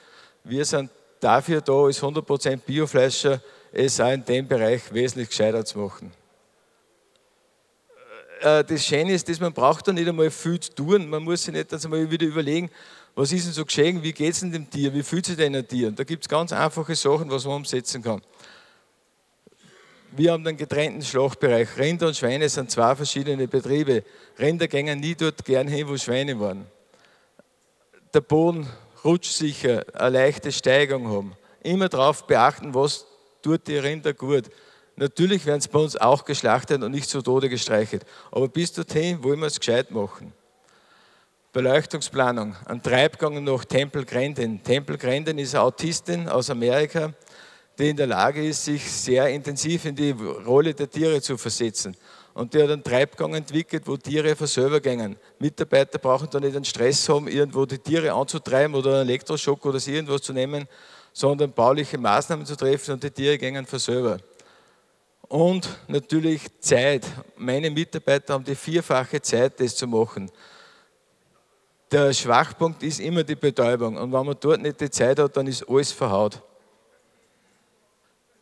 Wir 0.45 0.65
sind 0.65 0.91
dafür 1.21 1.61
da, 1.61 1.73
als 1.73 2.03
100% 2.03 2.57
Biofleischer 2.59 3.41
es 3.73 4.01
auch 4.01 4.11
in 4.11 4.25
dem 4.25 4.47
Bereich 4.47 4.93
wesentlich 4.93 5.29
gescheiter 5.29 5.65
zu 5.65 5.79
machen. 5.79 6.13
Äh, 8.41 8.65
das 8.65 8.85
Schöne 8.85 9.15
ist, 9.15 9.29
dass 9.29 9.41
man 9.41 9.53
braucht 9.53 9.87
da 9.89 9.93
nicht 9.93 10.09
einmal 10.09 10.31
viel 10.31 10.59
zu 10.61 10.75
tun. 10.75 11.09
Man 11.09 11.23
muss 11.23 11.45
sich 11.45 11.55
nicht 11.55 11.73
einmal 11.73 12.11
wieder 12.11 12.27
überlegen, 12.27 12.71
was 13.15 13.33
ist 13.33 13.47
denn 13.47 13.53
so 13.53 13.65
geschehen, 13.65 14.03
wie 14.03 14.13
geht 14.13 14.33
es 14.33 14.41
denn 14.41 14.53
dem 14.53 14.69
Tier, 14.69 14.93
wie 14.93 15.03
fühlt 15.03 15.27
sich 15.27 15.37
denn 15.37 15.55
ein 15.55 15.67
Tier? 15.67 15.89
Und 15.89 15.99
da 15.99 16.05
gibt 16.05 16.25
es 16.25 16.29
ganz 16.29 16.53
einfache 16.53 16.95
Sachen, 16.95 17.31
was 17.31 17.45
man 17.45 17.57
umsetzen 17.57 18.03
kann. 18.03 18.23
Wir 20.15 20.33
haben 20.33 20.47
einen 20.47 20.57
getrennten 20.57 21.03
Schlachtbereich. 21.03 21.69
Rinder 21.79 22.09
und 22.09 22.17
Schweine 22.17 22.49
sind 22.49 22.71
zwei 22.71 22.95
verschiedene 22.95 23.49
Betriebe. 23.49 24.05
Rinder 24.39 24.69
gehen 24.69 25.01
nie 25.01 25.15
dort 25.15 25.43
gern 25.45 25.69
hin, 25.69 25.89
wo 25.89 25.97
Schweine 25.97 26.39
waren. 26.39 26.67
Der 28.13 28.21
Boden 28.21 28.69
rutschsicher, 29.05 29.85
eine 29.95 30.11
leichte 30.11 30.53
Steigung 30.53 31.09
haben. 31.09 31.33
Immer 31.63 31.89
darauf 31.89 32.27
beachten, 32.27 32.75
was 32.75 33.07
tut 33.43 33.67
die 33.67 33.77
Rinder 33.77 34.15
gut. 34.15 34.45
Natürlich 34.97 35.47
werden 35.47 35.61
sie 35.61 35.69
bei 35.69 35.79
uns 35.79 35.97
auch 35.97 36.25
geschlachtet 36.25 36.83
und 36.83 36.91
nicht 36.91 37.09
zu 37.09 37.23
Tode 37.23 37.49
gestreichelt. 37.49 38.05
Aber 38.31 38.49
bis 38.49 38.73
dorthin 38.73 39.23
wollen 39.23 39.41
wir 39.41 39.47
es 39.47 39.59
gescheit 39.59 39.91
machen. 39.91 40.33
Beleuchtungsplanung. 41.53 42.57
Ein 42.65 42.83
Treibgang 42.83 43.43
nach 43.45 43.65
Temple 43.65 44.05
Grandin. 44.05 44.63
Temple 44.63 44.97
Grandin 44.97 45.39
ist 45.39 45.55
eine 45.55 45.65
Autistin 45.65 46.29
aus 46.29 46.51
Amerika, 46.51 47.13
die 47.79 47.91
in 47.91 47.97
der 47.97 48.07
Lage 48.07 48.47
ist, 48.47 48.65
sich 48.65 48.91
sehr 48.91 49.29
intensiv 49.29 49.85
in 49.85 49.95
die 49.95 50.11
Rolle 50.11 50.75
der 50.75 50.89
Tiere 50.89 51.21
zu 51.21 51.37
versetzen. 51.37 51.97
Und 52.35 52.55
die 52.55 52.63
hat 52.63 52.71
einen 52.71 52.83
Treibgang 52.83 53.35
entwickelt, 53.35 53.87
wo 53.87 53.97
Tiere 53.97 54.35
von 54.35 54.47
selber 54.47 54.81
gehen. 54.81 55.17
Mitarbeiter 55.39 55.99
brauchen 55.99 56.29
da 56.31 56.41
nicht 56.41 56.57
einen 56.57 56.65
Stress 56.65 57.09
haben, 57.09 57.29
irgendwo 57.29 57.67
die 57.67 57.79
Tiere 57.79 58.13
anzutreiben 58.13 58.75
oder 58.75 59.01
einen 59.01 59.09
Elektroschock 59.09 59.65
oder 59.67 59.79
irgendwas 59.87 60.23
zu 60.23 60.33
nehmen, 60.33 60.67
sondern 61.13 61.53
bauliche 61.53 61.99
Maßnahmen 61.99 62.47
zu 62.47 62.57
treffen 62.57 62.93
und 62.93 63.03
die 63.03 63.11
Tiere 63.11 63.37
gehen 63.37 63.67
von 63.67 63.79
selber. 63.79 64.19
Und 65.29 65.69
natürlich 65.89 66.43
Zeit. 66.61 67.07
Meine 67.37 67.71
Mitarbeiter 67.71 68.35
haben 68.35 68.45
die 68.45 68.55
vierfache 68.55 69.21
Zeit, 69.21 69.61
das 69.61 69.77
zu 69.77 69.87
machen. 69.87 70.31
Der 71.91 72.13
Schwachpunkt 72.15 72.83
ist 72.83 73.01
immer 73.01 73.23
die 73.23 73.35
Betäubung. 73.35 73.99
Und 73.99 74.13
wenn 74.13 74.27
man 74.27 74.37
dort 74.41 74.63
nicht 74.63 74.81
die 74.81 74.91
Zeit 74.91 75.19
hat, 75.19 75.37
dann 75.37 75.47
ist 75.47 75.69
alles 75.69 75.93
verhaut. 75.93 76.41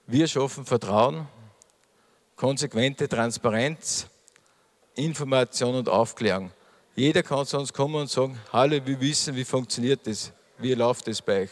Wir 0.07 0.27
schaffen 0.27 0.65
Vertrauen, 0.65 1.27
konsequente 2.41 3.07
Transparenz, 3.07 4.07
Information 4.95 5.75
und 5.75 5.91
Aufklärung. 5.91 6.51
Jeder 6.97 7.23
kann 7.23 7.45
zu 7.45 7.59
uns 7.59 7.71
kommen 7.71 7.97
und 7.97 8.09
sagen, 8.09 8.39
hallo, 8.51 8.81
wir 8.83 8.99
wissen, 8.99 9.37
wie 9.37 9.45
funktioniert 9.45 10.07
das, 10.07 10.33
wie 10.57 10.73
läuft 10.73 11.07
das 11.07 11.21
bei 11.21 11.43
euch. 11.43 11.51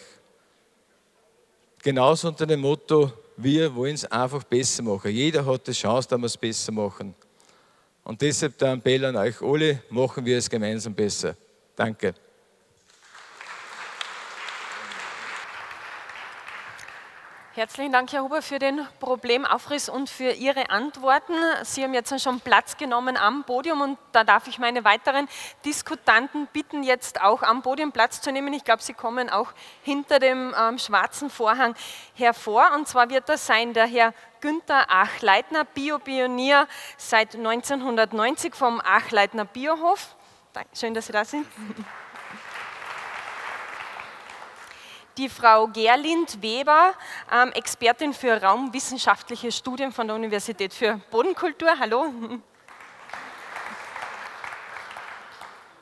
Genauso 1.82 2.28
unter 2.28 2.46
dem 2.46 2.60
Motto, 2.60 3.12
wir 3.36 3.74
wollen 3.74 3.96
es 3.96 4.06
einfach 4.06 4.42
besser 4.44 4.82
machen. 4.82 5.10
Jeder 5.10 5.44
hat 5.44 5.66
die 5.66 5.72
Chance, 5.72 6.08
dass 6.08 6.18
wir 6.18 6.24
es 6.24 6.38
besser 6.38 6.72
machen. 6.72 7.14
Und 8.02 8.22
deshalb 8.22 8.56
der 8.56 8.72
Appell 8.72 9.04
an 9.04 9.16
euch 9.16 9.42
alle, 9.42 9.82
machen 9.90 10.24
wir 10.24 10.38
es 10.38 10.48
gemeinsam 10.48 10.94
besser. 10.94 11.36
Danke. 11.76 12.14
Herzlichen 17.58 17.90
Dank, 17.90 18.12
Herr 18.12 18.22
Huber, 18.22 18.40
für 18.40 18.60
den 18.60 18.86
Problemaufriss 19.00 19.88
und 19.88 20.08
für 20.08 20.30
Ihre 20.30 20.70
Antworten. 20.70 21.32
Sie 21.64 21.82
haben 21.82 21.92
jetzt 21.92 22.22
schon 22.22 22.38
Platz 22.38 22.76
genommen 22.76 23.16
am 23.16 23.42
Podium 23.42 23.80
und 23.80 23.98
da 24.12 24.22
darf 24.22 24.46
ich 24.46 24.60
meine 24.60 24.84
weiteren 24.84 25.26
Diskutanten 25.64 26.46
bitten, 26.52 26.84
jetzt 26.84 27.20
auch 27.20 27.42
am 27.42 27.62
Podium 27.62 27.90
Platz 27.90 28.20
zu 28.20 28.30
nehmen. 28.30 28.52
Ich 28.52 28.62
glaube, 28.62 28.84
Sie 28.84 28.94
kommen 28.94 29.28
auch 29.28 29.48
hinter 29.82 30.20
dem 30.20 30.54
ähm, 30.56 30.78
schwarzen 30.78 31.30
Vorhang 31.30 31.74
hervor. 32.14 32.70
Und 32.76 32.86
zwar 32.86 33.10
wird 33.10 33.28
das 33.28 33.44
sein 33.44 33.72
der 33.72 33.86
Herr 33.86 34.14
Günther 34.40 34.88
Achleitner, 34.88 35.64
Biopionier 35.64 36.68
seit 36.96 37.34
1990 37.34 38.54
vom 38.54 38.80
Achleitner 38.80 39.46
Biohof. 39.46 40.14
Schön, 40.74 40.94
dass 40.94 41.06
Sie 41.06 41.12
da 41.12 41.24
sind. 41.24 41.44
Die 45.18 45.28
Frau 45.28 45.66
Gerlind 45.66 46.40
Weber, 46.40 46.94
ähm, 47.32 47.50
Expertin 47.52 48.14
für 48.14 48.40
raumwissenschaftliche 48.40 49.50
Studien 49.50 49.90
von 49.90 50.06
der 50.06 50.14
Universität 50.14 50.72
für 50.72 51.00
Bodenkultur. 51.10 51.76
Hallo. 51.78 52.14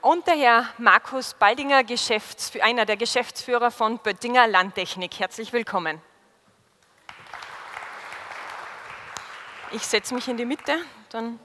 Und 0.01 0.27
der 0.27 0.37
Herr 0.37 0.69
Markus 0.79 1.35
Baldinger, 1.35 1.85
einer 2.63 2.87
der 2.87 2.97
Geschäftsführer 2.97 3.71
von 3.71 3.99
Böttinger 3.99 4.47
Landtechnik. 4.47 5.19
Herzlich 5.19 5.53
willkommen. 5.53 6.01
Ich 9.73 9.83
setze 9.83 10.15
mich 10.15 10.29
in 10.29 10.39
die 10.39 10.47
Mitte, 10.47 10.79
dann 11.11 11.39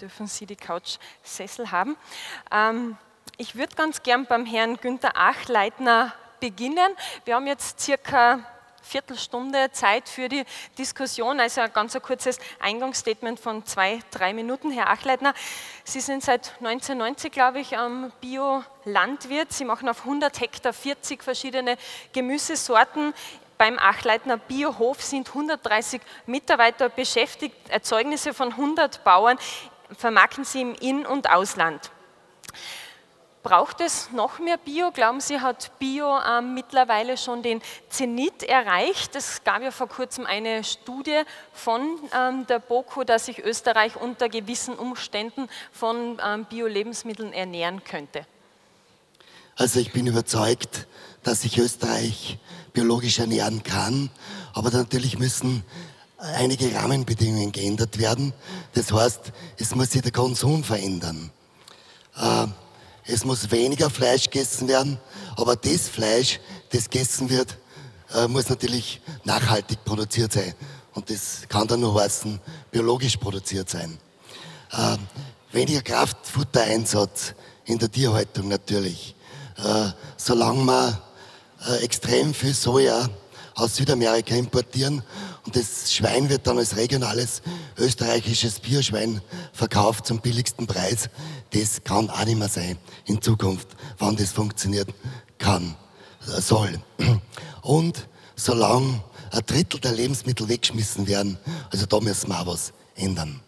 dürfen 0.00 0.28
Sie 0.28 0.46
die 0.46 0.54
Couchsessel 0.54 1.72
haben. 1.72 1.96
Ähm, 2.52 2.96
ich 3.38 3.56
würde 3.56 3.74
ganz 3.74 4.02
gern 4.04 4.26
beim 4.26 4.46
Herrn 4.46 4.76
Günther 4.76 5.16
Achleitner 5.16 6.12
beginnen. 6.40 6.94
Wir 7.24 7.34
haben 7.34 7.46
jetzt 7.46 7.80
circa 7.80 8.40
Viertelstunde 8.88 9.70
Zeit 9.72 10.08
für 10.08 10.28
die 10.28 10.44
Diskussion, 10.78 11.38
also 11.40 11.60
ein 11.60 11.72
ganz 11.72 11.98
kurzes 12.00 12.38
Eingangsstatement 12.58 13.38
von 13.38 13.64
zwei, 13.66 14.00
drei 14.10 14.32
Minuten. 14.32 14.70
Herr 14.70 14.88
Achleitner, 14.88 15.34
Sie 15.84 16.00
sind 16.00 16.24
seit 16.24 16.54
1990, 16.60 17.30
glaube 17.30 17.60
ich, 17.60 17.76
am 17.76 18.10
Bio-Landwirt. 18.20 19.52
Sie 19.52 19.64
machen 19.64 19.88
auf 19.88 20.00
100 20.00 20.40
Hektar 20.40 20.72
40 20.72 21.22
verschiedene 21.22 21.76
Gemüsesorten. 22.12 23.12
Beim 23.58 23.78
Achleitner 23.78 24.38
Biohof 24.38 25.02
sind 25.02 25.28
130 25.28 26.00
Mitarbeiter 26.26 26.88
beschäftigt, 26.88 27.56
Erzeugnisse 27.68 28.32
von 28.32 28.52
100 28.52 29.04
Bauern 29.04 29.38
vermarkten 29.96 30.44
sie 30.44 30.60
im 30.60 30.74
In- 30.74 31.06
und 31.06 31.28
Ausland. 31.28 31.90
Braucht 33.42 33.80
es 33.80 34.10
noch 34.12 34.40
mehr 34.40 34.56
Bio? 34.56 34.90
Glauben 34.90 35.20
Sie, 35.20 35.40
hat 35.40 35.78
Bio 35.78 36.18
ähm, 36.18 36.54
mittlerweile 36.54 37.16
schon 37.16 37.42
den 37.42 37.62
Zenit 37.88 38.42
erreicht? 38.42 39.14
Es 39.14 39.44
gab 39.44 39.62
ja 39.62 39.70
vor 39.70 39.88
kurzem 39.88 40.26
eine 40.26 40.64
Studie 40.64 41.22
von 41.52 41.80
ähm, 42.12 42.46
der 42.48 42.58
BOKU, 42.58 43.04
dass 43.04 43.26
sich 43.26 43.38
Österreich 43.38 43.96
unter 43.96 44.28
gewissen 44.28 44.74
Umständen 44.74 45.48
von 45.72 46.20
ähm, 46.24 46.46
Bio-Lebensmitteln 46.46 47.32
ernähren 47.32 47.84
könnte. 47.84 48.26
Also 49.56 49.78
ich 49.80 49.92
bin 49.92 50.06
überzeugt, 50.06 50.86
dass 51.22 51.42
sich 51.42 51.58
Österreich 51.58 52.38
biologisch 52.72 53.18
ernähren 53.18 53.62
kann, 53.62 54.10
aber 54.52 54.70
natürlich 54.70 55.18
müssen 55.18 55.64
einige 56.18 56.74
Rahmenbedingungen 56.74 57.52
geändert 57.52 57.98
werden. 57.98 58.32
Das 58.74 58.92
heißt, 58.92 59.32
es 59.56 59.74
muss 59.74 59.92
sich 59.92 60.02
der 60.02 60.12
Konsum 60.12 60.64
verändern. 60.64 61.30
Äh, 62.16 62.46
es 63.08 63.24
muss 63.24 63.50
weniger 63.50 63.88
Fleisch 63.88 64.24
gegessen 64.24 64.68
werden, 64.68 64.98
aber 65.36 65.56
das 65.56 65.88
Fleisch, 65.88 66.40
das 66.70 66.90
gegessen 66.90 67.30
wird, 67.30 67.56
äh, 68.14 68.28
muss 68.28 68.48
natürlich 68.50 69.00
nachhaltig 69.24 69.82
produziert 69.84 70.32
sein. 70.32 70.54
Und 70.94 71.08
das 71.10 71.42
kann 71.48 71.66
dann 71.66 71.80
nur 71.80 72.00
heißen, 72.00 72.38
biologisch 72.70 73.16
produziert 73.16 73.70
sein. 73.70 73.98
Äh, 74.72 74.96
weniger 75.52 75.80
Kraftfuttereinsatz 75.80 77.34
in 77.64 77.78
der 77.78 77.90
Tierhaltung 77.90 78.48
natürlich. 78.48 79.14
Äh, 79.56 79.90
solange 80.16 80.64
wir 80.64 81.02
äh, 81.66 81.76
extrem 81.84 82.34
viel 82.34 82.54
Soja 82.54 83.08
aus 83.54 83.76
Südamerika 83.76 84.34
importieren 84.34 85.02
und 85.48 85.56
das 85.56 85.94
Schwein 85.94 86.28
wird 86.28 86.46
dann 86.46 86.58
als 86.58 86.76
regionales 86.76 87.40
österreichisches 87.78 88.60
Bierschwein 88.60 89.22
verkauft 89.54 90.04
zum 90.04 90.20
billigsten 90.20 90.66
Preis. 90.66 91.08
Das 91.54 91.82
kann 91.84 92.10
auch 92.10 92.24
nicht 92.26 92.38
mehr 92.38 92.50
sein 92.50 92.76
in 93.06 93.22
Zukunft, 93.22 93.68
wann 93.96 94.14
das 94.14 94.30
funktionieren 94.30 94.92
kann, 95.38 95.74
soll. 96.20 96.78
Und 97.62 98.08
solange 98.36 99.02
ein 99.30 99.40
Drittel 99.46 99.80
der 99.80 99.92
Lebensmittel 99.92 100.50
weggeschmissen 100.50 101.06
werden, 101.06 101.38
also 101.70 101.86
da 101.86 101.98
müssen 101.98 102.28
wir 102.28 102.40
auch 102.40 102.46
was 102.48 102.74
ändern. 102.94 103.40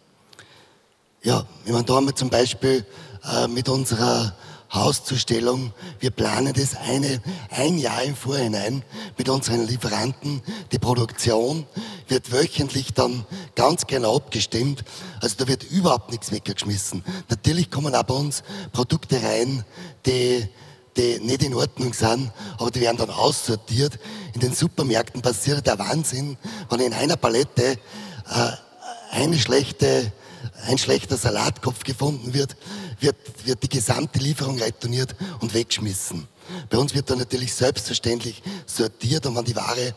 Ja, 1.23 1.45
ich 1.66 1.73
meine, 1.73 1.85
da 1.85 1.97
haben 1.97 2.07
wir 2.07 2.16
zum 2.16 2.30
Beispiel 2.30 2.87
äh, 3.30 3.47
mit 3.47 3.69
unserer 3.69 4.35
Hauszustellung. 4.72 5.72
Wir 5.98 6.10
planen 6.10 6.52
das 6.52 6.76
eine, 6.76 7.20
ein 7.50 7.78
Jahr 7.78 8.02
im 8.04 8.14
Vorhinein 8.14 8.82
mit 9.18 9.28
unseren 9.28 9.66
Lieferanten. 9.66 10.42
Die 10.72 10.78
Produktion 10.78 11.66
wird 12.08 12.32
wöchentlich 12.32 12.94
dann 12.94 13.24
ganz 13.56 13.86
genau 13.86 14.16
abgestimmt. 14.16 14.84
Also 15.20 15.36
da 15.38 15.48
wird 15.48 15.64
überhaupt 15.64 16.10
nichts 16.10 16.30
weggeschmissen. 16.30 17.04
Natürlich 17.28 17.70
kommen 17.70 17.94
auch 17.94 18.04
bei 18.04 18.14
uns 18.14 18.42
Produkte 18.72 19.20
rein, 19.22 19.64
die 20.06 20.48
die 20.96 21.20
nicht 21.20 21.44
in 21.44 21.54
Ordnung 21.54 21.92
sind, 21.94 22.32
aber 22.58 22.70
die 22.70 22.80
werden 22.80 22.96
dann 22.96 23.10
aussortiert. 23.10 23.98
In 24.34 24.40
den 24.40 24.52
Supermärkten 24.52 25.22
passiert 25.22 25.66
der 25.66 25.78
Wahnsinn, 25.78 26.36
wenn 26.68 26.80
in 26.80 26.92
einer 26.92 27.16
Palette 27.16 27.62
äh, 27.72 27.76
eine 29.12 29.38
schlechte, 29.38 30.12
ein 30.66 30.78
schlechter 30.78 31.16
Salatkopf 31.16 31.84
gefunden 31.84 32.34
wird, 32.34 32.56
wird, 33.00 33.16
wird 33.45 33.62
die 33.62 33.69
gesamte 33.69 34.19
Lieferung 34.19 34.59
retourniert 34.59 35.14
und 35.40 35.54
weggeschmissen. 35.54 36.26
Bei 36.69 36.78
uns 36.78 36.95
wird 36.95 37.09
dann 37.11 37.19
natürlich 37.19 37.54
selbstverständlich 37.54 38.42
sortiert 38.66 39.26
und 39.26 39.37
wenn 39.37 39.45
die 39.45 39.57
Ware 39.57 39.95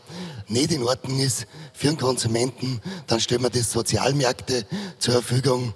nicht 0.48 0.72
in 0.72 0.82
Ordnung 0.84 1.18
ist 1.20 1.46
für 1.72 1.88
den 1.88 1.98
Konsumenten, 1.98 2.80
dann 3.06 3.20
stellen 3.20 3.42
wir 3.42 3.50
das 3.50 3.72
Sozialmärkte 3.72 4.66
zur 4.98 5.14
Verfügung 5.14 5.74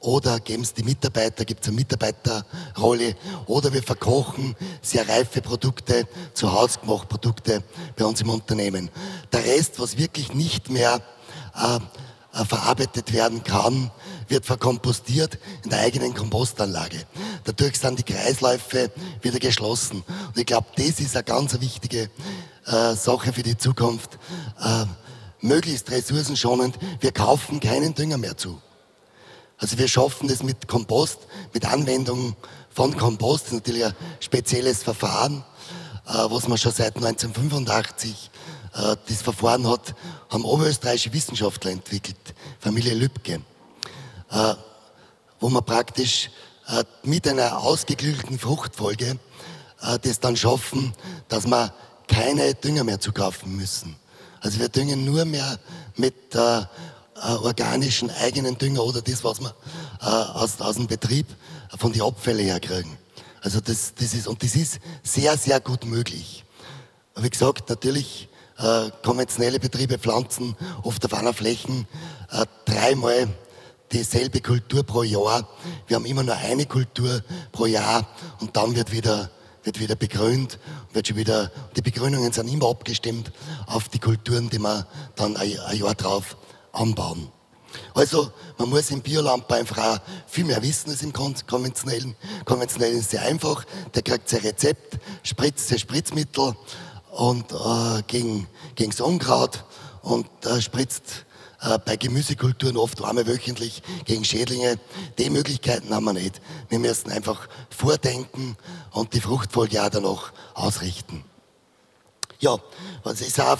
oder 0.00 0.38
geben 0.40 0.62
es 0.62 0.74
die 0.74 0.82
Mitarbeiter, 0.82 1.44
gibt 1.44 1.62
es 1.62 1.68
eine 1.68 1.76
Mitarbeiterrolle 1.76 3.16
oder 3.46 3.72
wir 3.72 3.82
verkochen 3.82 4.54
sehr 4.82 5.08
reife 5.08 5.42
Produkte, 5.42 6.06
zu 6.34 6.52
Hause 6.52 6.78
gemachte 6.80 7.06
Produkte 7.06 7.62
bei 7.96 8.04
uns 8.04 8.20
im 8.20 8.30
Unternehmen. 8.30 8.90
Der 9.32 9.44
Rest, 9.44 9.78
was 9.78 9.96
wirklich 9.96 10.32
nicht 10.34 10.70
mehr 10.70 11.00
äh, 11.54 11.78
äh, 12.36 12.44
verarbeitet 12.44 13.12
werden 13.12 13.42
kann, 13.42 13.90
wird 14.28 14.46
verkompostiert 14.46 15.38
in 15.64 15.70
der 15.70 15.80
eigenen 15.80 16.14
Kompostanlage. 16.14 17.04
Dadurch 17.44 17.78
sind 17.78 17.98
die 17.98 18.02
Kreisläufe 18.02 18.90
wieder 19.22 19.38
geschlossen. 19.38 20.02
Und 20.06 20.38
ich 20.38 20.46
glaube, 20.46 20.66
das 20.76 21.00
ist 21.00 21.16
eine 21.16 21.24
ganz 21.24 21.60
wichtige 21.60 22.10
äh, 22.66 22.94
Sache 22.94 23.32
für 23.32 23.42
die 23.42 23.56
Zukunft. 23.56 24.18
Äh, 24.60 24.86
möglichst 25.40 25.90
ressourcenschonend. 25.90 26.76
Wir 27.00 27.12
kaufen 27.12 27.60
keinen 27.60 27.94
Dünger 27.94 28.18
mehr 28.18 28.36
zu. 28.36 28.60
Also 29.58 29.78
wir 29.78 29.88
schaffen 29.88 30.28
das 30.28 30.42
mit 30.42 30.68
Kompost, 30.68 31.20
mit 31.54 31.64
Anwendung 31.64 32.36
von 32.70 32.94
Kompost, 32.94 33.46
das 33.46 33.52
ist 33.52 33.58
natürlich 33.58 33.86
ein 33.86 33.94
spezielles 34.20 34.82
Verfahren, 34.82 35.44
äh, 36.06 36.12
was 36.12 36.46
man 36.46 36.58
schon 36.58 36.72
seit 36.72 36.94
1985 36.96 38.30
äh, 38.74 38.96
das 39.08 39.22
Verfahren 39.22 39.66
hat, 39.66 39.94
haben 40.28 40.44
oberösterreichische 40.44 41.12
Wissenschaftler 41.14 41.70
entwickelt, 41.70 42.18
Familie 42.60 42.92
Lübcke, 42.92 43.40
wo 45.40 45.48
man 45.48 45.64
praktisch 45.64 46.30
mit 47.02 47.28
einer 47.28 47.58
ausgeklügelten 47.58 48.38
Fruchtfolge 48.38 49.18
das 50.02 50.20
dann 50.20 50.36
schaffen, 50.36 50.92
dass 51.28 51.46
wir 51.46 51.72
keine 52.08 52.54
Dünger 52.54 52.84
mehr 52.84 53.00
zu 53.00 53.12
kaufen 53.12 53.56
müssen. 53.56 53.96
Also 54.40 54.58
wir 54.58 54.68
düngen 54.68 55.04
nur 55.04 55.24
mehr 55.24 55.58
mit 55.96 56.34
äh, 56.34 56.62
organischen 57.42 58.10
eigenen 58.10 58.58
Dünger 58.58 58.84
oder 58.84 59.00
das, 59.02 59.24
was 59.24 59.40
wir 59.40 59.54
äh, 60.00 60.04
aus, 60.04 60.60
aus 60.60 60.76
dem 60.76 60.86
Betrieb 60.86 61.26
von 61.78 61.92
den 61.92 62.02
Abfällen 62.02 62.44
herkriegen. 62.44 62.98
Also 63.40 63.60
das, 63.60 63.94
das 63.94 64.14
ist, 64.14 64.26
und 64.26 64.42
das 64.42 64.54
ist 64.54 64.80
sehr, 65.02 65.36
sehr 65.36 65.60
gut 65.60 65.84
möglich. 65.84 66.44
Wie 67.16 67.30
gesagt, 67.30 67.70
natürlich 67.70 68.28
äh, 68.58 68.90
konventionelle 69.02 69.58
Betriebe 69.58 69.98
pflanzen 69.98 70.56
oft 70.82 71.04
auf 71.04 71.14
einer 71.14 71.32
Fläche 71.32 71.86
äh, 72.30 72.46
dreimal 72.64 73.28
dieselbe 73.92 74.40
Kultur 74.40 74.82
pro 74.82 75.02
Jahr. 75.02 75.48
Wir 75.86 75.96
haben 75.96 76.06
immer 76.06 76.22
nur 76.22 76.36
eine 76.36 76.66
Kultur 76.66 77.22
pro 77.52 77.66
Jahr 77.66 78.06
und 78.40 78.56
dann 78.56 78.74
wird 78.74 78.92
wieder, 78.92 79.30
wird 79.62 79.80
wieder 79.80 79.96
begrünt. 79.96 80.58
Wird 80.92 81.08
schon 81.08 81.16
wieder, 81.16 81.50
die 81.76 81.82
Begrünungen 81.82 82.32
sind 82.32 82.52
immer 82.52 82.68
abgestimmt 82.68 83.32
auf 83.66 83.88
die 83.88 83.98
Kulturen, 83.98 84.50
die 84.50 84.58
man 84.58 84.84
dann 85.14 85.36
ein, 85.36 85.50
Jahr 85.50 85.94
drauf 85.94 86.36
anbauen. 86.72 87.30
Also, 87.94 88.30
man 88.58 88.70
muss 88.70 88.90
im 88.90 89.02
Biolandbau 89.02 89.54
einfach 89.54 89.78
auch 89.78 89.98
viel 90.26 90.44
mehr 90.44 90.62
wissen 90.62 90.90
als 90.90 91.02
im 91.02 91.12
konventionellen. 91.12 92.16
Konventionell 92.44 92.92
ist 92.92 93.10
sehr 93.10 93.22
einfach. 93.22 93.64
Der 93.94 94.02
kriegt 94.02 94.28
sein 94.28 94.40
Rezept, 94.40 94.98
spritzt 95.22 95.68
sein 95.68 95.78
Spritzmittel 95.78 96.56
und, 97.12 97.52
äh, 97.52 98.02
gegen, 98.06 98.46
gegen 98.74 98.90
das 98.90 99.00
Unkraut 99.00 99.64
und 100.02 100.28
äh, 100.46 100.60
spritzt 100.62 101.25
äh, 101.66 101.78
bei 101.84 101.96
Gemüsekulturen 101.96 102.76
oft 102.76 103.02
einmal 103.02 103.26
wöchentlich 103.26 103.82
gegen 104.04 104.24
Schädlinge. 104.24 104.78
Die 105.18 105.30
Möglichkeiten 105.30 105.94
haben 105.94 106.04
wir 106.04 106.12
nicht. 106.12 106.40
Wir 106.68 106.78
müssen 106.78 107.10
einfach 107.10 107.48
vordenken 107.70 108.56
und 108.92 109.12
die 109.14 109.20
Fruchtfolge 109.20 109.82
auch 109.82 109.90
danach 109.90 110.32
ausrichten. 110.54 111.24
Ja, 112.38 112.58
was 113.02 113.20
ist 113.20 113.40
auch 113.40 113.58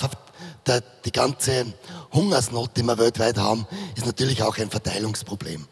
die 1.05 1.13
ganze 1.13 1.73
Hungersnot, 2.13 2.77
die 2.77 2.83
wir 2.83 2.99
weltweit 2.99 3.39
haben, 3.39 3.67
ist 3.95 4.07
natürlich 4.07 4.43
auch 4.43 4.59
ein 4.59 4.71
Verteilungsproblem. 4.71 5.67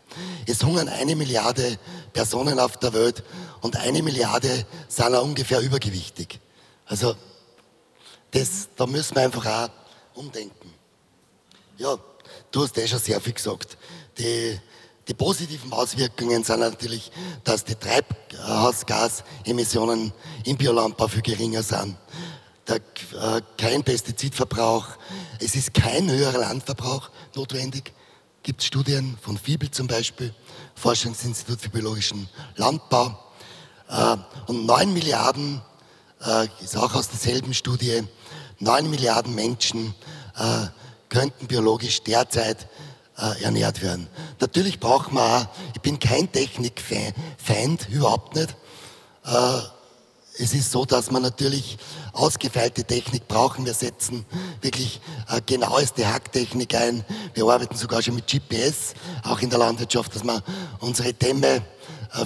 Es 0.47 0.63
hungern 0.63 0.89
eine 0.89 1.17
Milliarde 1.17 1.79
Personen 2.13 2.59
auf 2.59 2.77
der 2.79 2.93
Welt 2.93 3.25
und 3.61 3.77
eine 3.77 4.03
Milliarde 4.03 4.65
sind 4.89 5.15
auch 5.15 5.25
ungefähr 5.25 5.61
übergewichtig. 5.61 6.39
Also 6.87 7.15
das, 8.31 8.69
da 8.77 8.87
müssen 8.87 9.17
wir 9.17 9.23
einfach 9.23 9.47
auch 9.47 9.69
umdenken. 10.19 10.73
Ja, 11.77 11.99
du 12.55 12.63
hast 12.63 12.79
eh 12.79 12.87
schon 12.87 13.01
sehr 13.01 13.21
viel 13.21 13.33
gesagt. 13.33 13.77
Die, 14.19 14.57
die 15.09 15.15
positiven 15.15 15.73
Auswirkungen 15.73 16.45
sind 16.45 16.61
natürlich, 16.61 17.11
dass 17.43 17.65
die 17.65 17.75
Treibhausgasemissionen 17.75 20.13
im 20.45 20.57
Biolandbau 20.57 21.09
viel 21.09 21.23
geringer 21.23 21.63
sind 21.63 21.97
der, 22.67 22.77
äh, 22.77 23.43
kein 23.59 23.83
Pestizidverbrauch, 23.83 24.87
es 25.39 25.55
ist 25.55 25.75
kein 25.75 26.11
höherer 26.11 26.39
Landverbrauch 26.39 27.11
notwendig. 27.35 27.93
Gibt 28.43 28.63
Studien 28.63 29.17
von 29.21 29.39
FIBEL 29.39 29.71
zum 29.71 29.87
Beispiel, 29.87 30.35
Forschungsinstitut 30.75 31.61
für 31.61 31.71
biologischen 31.71 32.29
Landbau. 32.57 33.19
Äh, 33.89 34.17
und 34.47 34.67
9 34.67 34.93
Milliarden, 34.93 35.63
äh, 36.25 36.49
ist 36.63 36.77
auch 36.77 36.95
aus 36.95 37.09
derselben 37.09 37.55
Studie, 37.55 38.03
9 38.61 38.91
Milliarden 38.91 39.35
Menschen 39.35 39.95
äh, 40.37 40.67
könnten 41.15 41.47
biologisch 41.47 42.03
derzeit 42.03 42.67
äh, 43.17 43.45
ernährt 43.45 43.83
werden. 43.83 44.09
Natürlich 44.41 44.81
braucht 44.81 45.13
man 45.13 45.43
auch, 45.43 45.47
ich 45.73 45.81
bin 45.81 46.01
kein 46.01 46.31
Technikfeind, 46.31 47.89
überhaupt 47.89 48.35
nicht. 48.35 48.57
Äh, 49.25 49.61
es 50.37 50.53
ist 50.53 50.73
so, 50.73 50.85
dass 50.85 51.13
man 51.13 51.23
natürlich 51.23 51.79
ausgefeilte 52.13 52.83
Technik 52.83 53.29
brauchen. 53.29 53.65
Wir 53.65 53.75
setzen 53.75 54.27
wirklich 54.61 55.01
äh, 55.31 55.41
genaueste 55.47 56.13
Hacktechnik 56.13 56.75
ein. 56.75 57.05
Wir 57.35 57.45
arbeiten 57.45 57.77
sogar 57.77 58.03
schon 58.03 58.17
mit 58.17 58.27
GPS, 58.27 58.95
auch 59.23 59.41
in 59.41 59.51
der 59.51 59.61
Landwirtschaft, 59.61 60.17
dass 60.17 60.25
wir 60.25 60.43
unsere 60.81 61.13
Dämme 61.13 61.63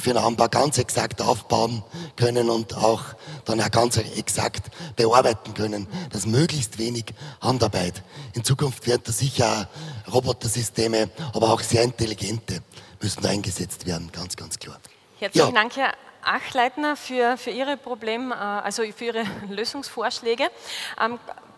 für 0.00 0.10
den 0.10 0.18
Anbau 0.18 0.48
ganz 0.48 0.78
exakt 0.78 1.22
aufbauen 1.22 1.82
können 2.16 2.50
und 2.50 2.76
auch 2.76 3.02
dann 3.44 3.60
auch 3.60 3.70
ganz 3.70 3.96
exakt 3.96 4.70
bearbeiten 4.96 5.54
können, 5.54 5.86
dass 6.10 6.26
möglichst 6.26 6.78
wenig 6.78 7.06
Handarbeit. 7.40 8.02
In 8.34 8.44
Zukunft 8.44 8.86
werden 8.86 9.02
da 9.04 9.12
sicher 9.12 9.68
Robotersysteme, 10.12 11.10
aber 11.32 11.52
auch 11.52 11.60
sehr 11.60 11.82
intelligente 11.82 12.62
müssen 13.00 13.24
eingesetzt 13.24 13.86
werden, 13.86 14.10
ganz, 14.12 14.36
ganz 14.36 14.58
klar. 14.58 14.78
Herzlichen 15.18 15.54
ja. 15.54 15.60
Dank, 15.60 15.76
Herr 15.76 15.92
Achleitner 16.22 16.96
für, 16.96 17.36
für 17.36 17.50
Ihre 17.50 17.76
Problem, 17.76 18.32
äh, 18.32 18.34
also 18.34 18.82
für 18.94 19.06
Ihre 19.06 19.24
Lösungsvorschläge. 19.48 20.44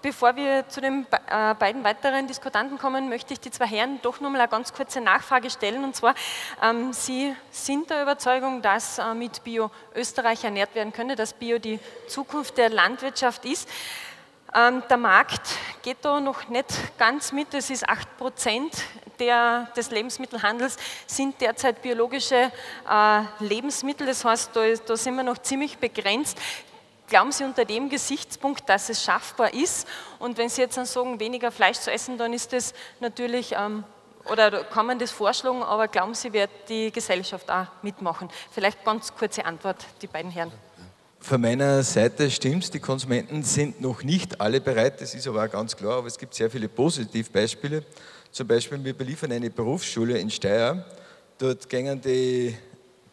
Bevor 0.02 0.34
wir 0.34 0.66
zu 0.68 0.80
den 0.80 1.06
äh, 1.28 1.54
beiden 1.54 1.84
weiteren 1.84 2.26
Diskutanten 2.26 2.78
kommen, 2.78 3.10
möchte 3.10 3.34
ich 3.34 3.40
die 3.40 3.50
zwei 3.50 3.66
Herren 3.66 4.00
doch 4.00 4.20
noch 4.20 4.30
mal 4.30 4.40
eine 4.40 4.48
ganz 4.48 4.72
kurze 4.72 5.00
Nachfrage 5.00 5.50
stellen. 5.50 5.84
Und 5.84 5.94
zwar, 5.94 6.14
ähm, 6.62 6.94
Sie 6.94 7.36
sind 7.50 7.90
der 7.90 8.02
Überzeugung, 8.02 8.62
dass 8.62 8.98
äh, 8.98 9.12
mit 9.12 9.44
Bio 9.44 9.70
Österreich 9.94 10.42
ernährt 10.42 10.74
werden 10.74 10.94
könnte, 10.94 11.16
dass 11.16 11.34
Bio 11.34 11.58
die 11.58 11.78
Zukunft 12.08 12.56
der 12.56 12.70
Landwirtschaft 12.70 13.44
ist. 13.44 13.68
Ähm, 14.54 14.82
der 14.88 14.96
Markt 14.96 15.42
geht 15.82 15.98
da 16.00 16.18
noch 16.18 16.48
nicht 16.48 16.66
ganz 16.96 17.30
mit. 17.32 17.52
Es 17.52 17.68
ist 17.68 17.86
8 17.86 18.16
Prozent 18.16 18.72
des 19.76 19.90
Lebensmittelhandels 19.90 20.78
sind 21.06 21.38
derzeit 21.42 21.82
biologische 21.82 22.50
äh, 22.90 23.22
Lebensmittel. 23.40 24.06
Das 24.06 24.24
heißt, 24.24 24.50
da 24.54 24.96
sind 24.96 25.14
wir 25.14 25.22
noch 25.22 25.36
ziemlich 25.36 25.76
begrenzt. 25.76 26.38
Glauben 27.10 27.32
Sie 27.32 27.42
unter 27.42 27.64
dem 27.64 27.88
Gesichtspunkt, 27.88 28.68
dass 28.68 28.88
es 28.88 29.02
schaffbar 29.02 29.52
ist? 29.52 29.84
Und 30.20 30.38
wenn 30.38 30.48
Sie 30.48 30.60
jetzt 30.60 30.76
dann 30.76 30.86
sagen, 30.86 31.18
weniger 31.18 31.50
Fleisch 31.50 31.78
zu 31.78 31.90
essen, 31.90 32.16
dann 32.16 32.32
ist 32.32 32.52
das 32.52 32.72
natürlich, 33.00 33.52
ähm, 33.58 33.82
oder 34.26 34.62
kann 34.62 34.86
man 34.86 34.96
das 34.96 35.10
vorschlagen, 35.10 35.60
aber 35.64 35.88
glauben 35.88 36.14
Sie, 36.14 36.32
wird 36.32 36.50
die 36.68 36.92
Gesellschaft 36.92 37.50
auch 37.50 37.66
mitmachen? 37.82 38.28
Vielleicht 38.52 38.84
ganz 38.84 39.12
kurze 39.12 39.44
Antwort, 39.44 39.84
die 40.00 40.06
beiden 40.06 40.30
Herren. 40.30 40.52
Von 41.18 41.40
meiner 41.40 41.82
Seite 41.82 42.30
stimmt 42.30 42.62
es, 42.62 42.70
die 42.70 42.78
Konsumenten 42.78 43.42
sind 43.42 43.80
noch 43.80 44.04
nicht 44.04 44.40
alle 44.40 44.60
bereit, 44.60 45.00
das 45.00 45.12
ist 45.12 45.26
aber 45.26 45.44
auch 45.44 45.50
ganz 45.50 45.76
klar, 45.76 45.98
aber 45.98 46.06
es 46.06 46.16
gibt 46.16 46.32
sehr 46.32 46.48
viele 46.48 46.68
Positivbeispiele. 46.68 47.84
Zum 48.30 48.46
Beispiel, 48.46 48.82
wir 48.84 48.96
beliefern 48.96 49.32
eine 49.32 49.50
Berufsschule 49.50 50.16
in 50.16 50.30
Steyr. 50.30 50.84
Dort 51.38 51.68
gehen 51.68 52.00
die 52.00 52.56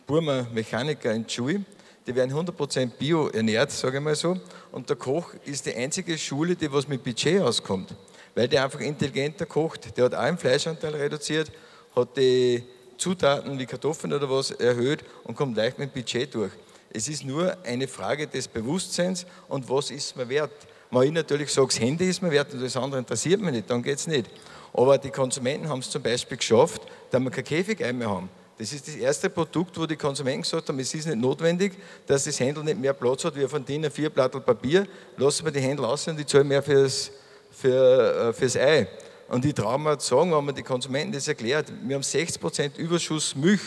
Burmer 0.05 0.43
Mechaniker 0.53 1.11
in 1.13 1.25
die 1.25 1.33
Schule. 1.33 1.65
Die 2.07 2.15
werden 2.15 2.33
100% 2.33 2.91
bio 2.97 3.27
ernährt, 3.27 3.69
sage 3.71 3.97
ich 3.97 4.03
mal 4.03 4.15
so. 4.15 4.39
Und 4.71 4.89
der 4.89 4.95
Koch 4.95 5.33
ist 5.45 5.65
die 5.65 5.75
einzige 5.75 6.17
Schule, 6.17 6.55
die 6.55 6.71
was 6.71 6.87
mit 6.87 7.03
Budget 7.03 7.41
auskommt. 7.41 7.93
Weil 8.33 8.47
der 8.47 8.63
einfach 8.63 8.79
intelligenter 8.79 9.45
kocht. 9.45 9.97
Der 9.97 10.05
hat 10.05 10.15
auch 10.15 10.19
einen 10.19 10.37
Fleischanteil 10.37 10.95
reduziert, 10.95 11.51
hat 11.95 12.15
die 12.15 12.63
Zutaten 12.97 13.59
wie 13.59 13.65
Kartoffeln 13.65 14.13
oder 14.13 14.29
was 14.29 14.51
erhöht 14.51 15.03
und 15.25 15.35
kommt 15.35 15.57
leicht 15.57 15.77
mit 15.77 15.93
Budget 15.93 16.33
durch. 16.33 16.51
Es 16.89 17.09
ist 17.09 17.25
nur 17.25 17.55
eine 17.65 17.87
Frage 17.87 18.25
des 18.25 18.47
Bewusstseins 18.47 19.25
und 19.49 19.69
was 19.69 19.91
ist 19.91 20.15
mir 20.15 20.29
wert. 20.29 20.51
Wenn 20.89 21.03
ich 21.03 21.11
natürlich 21.11 21.51
sage, 21.51 21.67
das 21.67 21.79
Handy 21.79 22.09
ist 22.09 22.21
mir 22.21 22.31
wert 22.31 22.53
und 22.53 22.61
das 22.61 22.77
andere 22.77 22.99
interessiert 22.99 23.41
mich 23.41 23.51
nicht, 23.51 23.69
dann 23.69 23.83
geht 23.83 23.97
es 23.97 24.07
nicht. 24.07 24.29
Aber 24.73 24.97
die 24.97 25.09
Konsumenten 25.09 25.67
haben 25.67 25.79
es 25.79 25.89
zum 25.89 26.01
Beispiel 26.01 26.37
geschafft, 26.37 26.81
dass 27.11 27.21
wir 27.21 27.29
kein 27.29 27.43
Käfig 27.43 27.79
mehr 27.93 28.09
haben. 28.09 28.29
Das 28.57 28.73
ist 28.73 28.87
das 28.87 28.95
erste 28.95 29.29
Produkt, 29.29 29.77
wo 29.77 29.85
die 29.85 29.95
Konsumenten 29.95 30.41
gesagt 30.41 30.67
haben, 30.67 30.79
es 30.79 30.91
ist 30.93 31.05
nicht 31.05 31.19
notwendig, 31.19 31.73
dass 32.07 32.23
das 32.23 32.39
Händel 32.39 32.63
nicht 32.63 32.79
mehr 32.79 32.93
Platz 32.93 33.23
hat 33.23 33.35
wie 33.35 33.45
auf 33.45 33.53
einem 33.53 33.65
DIN 33.65 33.85
A4 33.85 34.09
Blatt 34.09 34.31
Papier. 34.45 34.87
Lassen 35.15 35.45
wir 35.45 35.51
die 35.51 35.59
Händel 35.59 35.85
aus 35.85 36.07
und 36.07 36.17
die 36.17 36.25
zahlen 36.25 36.47
mehr 36.47 36.63
fürs, 36.63 37.11
für, 37.51 38.29
äh, 38.29 38.33
fürs 38.33 38.57
Ei. 38.57 38.87
Und 39.29 39.45
ich 39.45 39.53
traue 39.53 39.77
mir 39.77 39.97
zu 39.99 40.15
sagen, 40.15 40.31
wenn 40.31 40.43
man 40.43 40.55
die 40.55 40.63
Konsumenten 40.63 41.11
das 41.11 41.27
erklärt, 41.27 41.71
wir 41.83 41.95
haben 41.95 42.01
60% 42.01 42.77
Überschuss 42.77 43.35
Milch. 43.35 43.61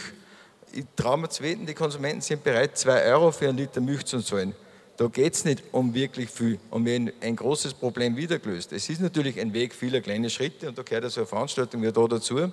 Ich 0.72 0.84
traue 0.96 1.18
mir 1.18 1.28
zu 1.28 1.42
wetten, 1.42 1.66
die 1.66 1.74
Konsumenten 1.74 2.20
sind 2.20 2.42
bereit, 2.42 2.76
2 2.76 3.04
Euro 3.12 3.30
für 3.30 3.48
einen 3.48 3.58
Liter 3.58 3.80
Milch 3.80 4.04
zu 4.06 4.20
zahlen. 4.20 4.54
Da 4.96 5.06
geht 5.06 5.34
es 5.34 5.44
nicht 5.44 5.62
um 5.70 5.94
wirklich 5.94 6.30
viel. 6.30 6.58
Und 6.70 6.84
wir 6.84 6.94
haben 6.94 7.12
ein 7.20 7.36
großes 7.36 7.74
Problem 7.74 8.16
wieder 8.16 8.38
gelöst. 8.38 8.72
Es 8.72 8.88
ist 8.90 9.00
natürlich 9.00 9.38
ein 9.40 9.52
Weg 9.52 9.74
vieler 9.74 10.00
kleiner 10.00 10.28
Schritte 10.28 10.68
und 10.68 10.76
da 10.76 10.82
gehört 10.82 11.04
also 11.04 11.20
eine 11.20 11.26
Veranstaltung 11.26 11.82
wie 11.82 11.92
da 11.92 12.06
dazu. 12.06 12.50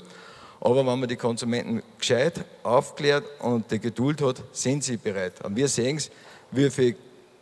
Aber 0.60 0.78
wenn 0.78 1.00
man 1.00 1.08
die 1.08 1.15
Konsumenten 1.15 1.84
gescheit 2.00 2.43
aufklärt 2.63 3.26
und 3.41 3.70
die 3.72 3.80
Geduld 3.80 4.22
hat, 4.22 4.41
sind 4.52 4.84
sie 4.84 4.98
bereit. 4.98 5.43
Und 5.43 5.56
wir 5.56 5.67
sehen 5.67 5.98
es, 5.98 6.10
wie 6.52 6.70
viele 6.70 6.96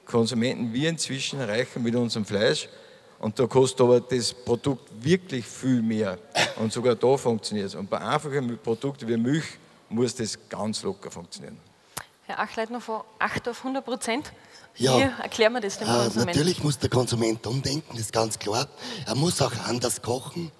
Konsumenten 0.06 0.74
wir 0.74 0.90
inzwischen 0.90 1.40
erreichen 1.40 1.82
mit 1.82 1.96
unserem 1.96 2.26
Fleisch. 2.26 2.68
Und 3.20 3.40
da 3.40 3.48
kostet 3.48 3.82
aber 3.82 4.02
das 4.02 4.34
Produkt 4.34 4.90
wirklich 5.04 5.46
viel 5.46 5.82
mehr. 5.82 6.18
Und 6.58 6.74
sogar 6.74 6.96
da 6.96 7.18
funktioniert 7.18 7.68
es. 7.68 7.76
Und 7.76 7.90
bei 7.90 8.00
einfachen 8.00 8.58
Produkten 8.60 9.08
wie 9.08 9.18
Milch 9.18 9.46
muss 9.90 10.14
das 10.16 10.38
ganz 10.50 10.84
locker 10.84 11.10
funktionieren. 11.10 11.58
Herr 12.24 12.40
Achleitner, 12.40 12.82
von 12.82 13.02
8 13.20 13.50
auf 13.50 13.60
100 13.60 13.86
Prozent. 13.86 14.32
Ja, 14.78 14.98
Wie 14.98 15.24
erklären 15.24 15.54
wir 15.54 15.62
das 15.62 15.78
dem 15.78 15.88
äh, 15.88 15.92
Konsumenten? 15.92 16.26
natürlich 16.28 16.64
muss 16.64 16.78
der 16.78 16.90
Konsument 16.90 17.48
umdenken, 17.48 17.86
das 17.92 18.02
ist 18.02 18.14
ganz 18.14 18.38
klar. 18.38 18.68
Er 19.06 19.16
muss 19.16 19.42
auch 19.42 19.54
anders 19.68 20.02
kochen. 20.02 20.52